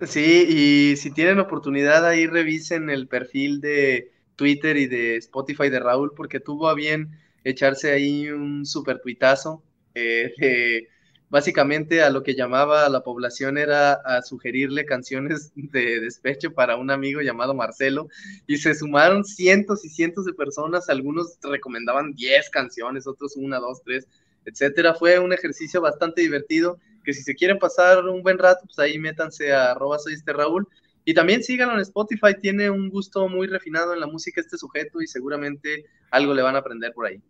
Sí, 0.02 0.45
y 0.50 0.98
si 0.98 1.12
tienen 1.12 1.39
oportunidad 1.39 2.06
ahí 2.06 2.28
revisen 2.28 2.89
el 2.89 3.08
perfil 3.08 3.62
de 3.62 4.12
Twitter 4.36 4.76
y 4.78 4.88
de 4.88 5.17
Spotify 5.17 5.69
de 5.69 5.80
Raúl, 5.80 6.13
porque 6.15 6.39
tuvo 6.39 6.67
a 6.67 6.76
bien 6.76 7.12
echarse 7.43 7.91
ahí 7.91 8.30
un 8.30 8.65
super 8.65 9.00
tuitazo 9.00 9.63
eh, 9.93 10.34
de 10.38 10.89
básicamente 11.30 12.02
a 12.02 12.10
lo 12.10 12.24
que 12.24 12.36
llamaba 12.36 12.86
a 12.86 12.90
la 12.90 13.02
población 13.02 13.58
era 13.58 13.94
a 13.94 14.22
sugerirle 14.22 14.86
canciones 14.86 15.52
de 15.56 16.00
despecho 16.00 16.54
para 16.54 16.78
un 16.78 16.92
amigo 16.92 17.22
llamado 17.22 17.54
Marcelo 17.54 18.08
y 18.48 18.58
se 18.58 18.76
sumaron 18.76 19.26
cientos 19.26 19.84
y 19.86 19.90
cientos 19.90 20.26
de 20.26 20.34
personas, 20.34 20.90
algunos 20.90 21.38
recomendaban 21.42 22.14
10 22.14 22.50
canciones, 22.50 23.08
otros 23.08 23.36
una, 23.36 23.60
dos, 23.60 23.82
tres, 23.84 24.08
etcétera. 24.46 24.94
Fue 24.94 25.20
un 25.20 25.34
ejercicio 25.34 25.82
bastante 25.82 26.22
divertido 26.22 26.80
que 27.04 27.14
si 27.14 27.22
se 27.22 27.36
quieren 27.36 27.60
pasar 27.60 28.04
un 28.06 28.24
buen 28.24 28.38
rato, 28.38 28.66
pues 28.66 28.80
ahí 28.80 28.98
métanse 28.98 29.54
a 29.54 29.72
arroba 29.72 30.00
soy 30.00 30.14
este 30.14 30.34
Raúl. 30.34 30.68
Y 31.08 31.14
también 31.14 31.44
síganlo 31.44 31.76
en 31.76 31.82
Spotify, 31.82 32.34
tiene 32.42 32.70
un 32.70 32.90
gusto 32.90 33.30
muy 33.30 33.46
refinado 33.46 33.94
en 33.94 34.00
la 34.00 34.08
música 34.08 34.42
este 34.42 34.58
sujeto 34.58 35.02
y 35.02 35.08
seguramente 35.08 35.86
algo 36.10 36.34
le 36.34 36.42
van 36.42 36.56
a 36.56 36.60
aprender 36.60 36.94
por 36.94 37.06
ahí. 37.06 37.22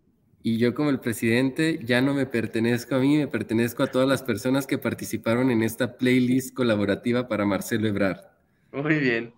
Y 0.46 0.58
yo 0.58 0.74
como 0.74 0.90
el 0.90 1.00
presidente 1.00 1.80
ya 1.82 2.00
no 2.00 2.14
me 2.14 2.24
pertenezco 2.24 2.94
a 2.94 3.00
mí, 3.00 3.16
me 3.16 3.26
pertenezco 3.26 3.82
a 3.82 3.88
todas 3.88 4.06
las 4.06 4.22
personas 4.22 4.64
que 4.64 4.78
participaron 4.78 5.50
en 5.50 5.64
esta 5.64 5.96
playlist 5.96 6.54
colaborativa 6.54 7.26
para 7.26 7.44
Marcelo 7.44 7.88
Ebrard. 7.88 8.20
Muy 8.70 9.00
bien. 9.00 9.34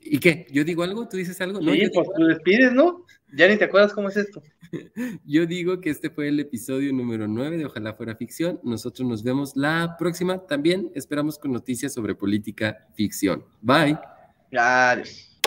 ¿Y 0.00 0.18
qué? 0.18 0.48
¿Yo 0.50 0.64
digo 0.64 0.82
algo? 0.82 1.06
¿Tú 1.06 1.16
dices 1.16 1.40
algo? 1.40 1.60
Sí, 1.60 1.88
pues 1.94 2.08
tú 2.16 2.24
despides, 2.24 2.72
¿no? 2.72 3.06
Ya 3.36 3.46
ni 3.46 3.56
te 3.56 3.66
acuerdas 3.66 3.92
cómo 3.92 4.08
es 4.08 4.16
esto. 4.16 4.42
Yo 5.24 5.46
digo 5.46 5.80
que 5.80 5.90
este 5.90 6.10
fue 6.10 6.26
el 6.26 6.40
episodio 6.40 6.92
número 6.92 7.28
9 7.28 7.56
de 7.56 7.66
Ojalá 7.66 7.94
fuera 7.94 8.16
ficción. 8.16 8.58
Nosotros 8.64 9.08
nos 9.08 9.22
vemos 9.22 9.54
la 9.54 9.94
próxima. 9.96 10.44
También 10.44 10.90
esperamos 10.96 11.38
con 11.38 11.52
noticias 11.52 11.94
sobre 11.94 12.16
política 12.16 12.88
ficción. 12.96 13.44
Bye. 13.60 13.96
Adiós. 14.58 15.40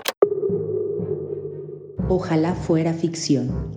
Ojalá 2.08 2.56
fuera 2.56 2.94
ficción 2.94 3.77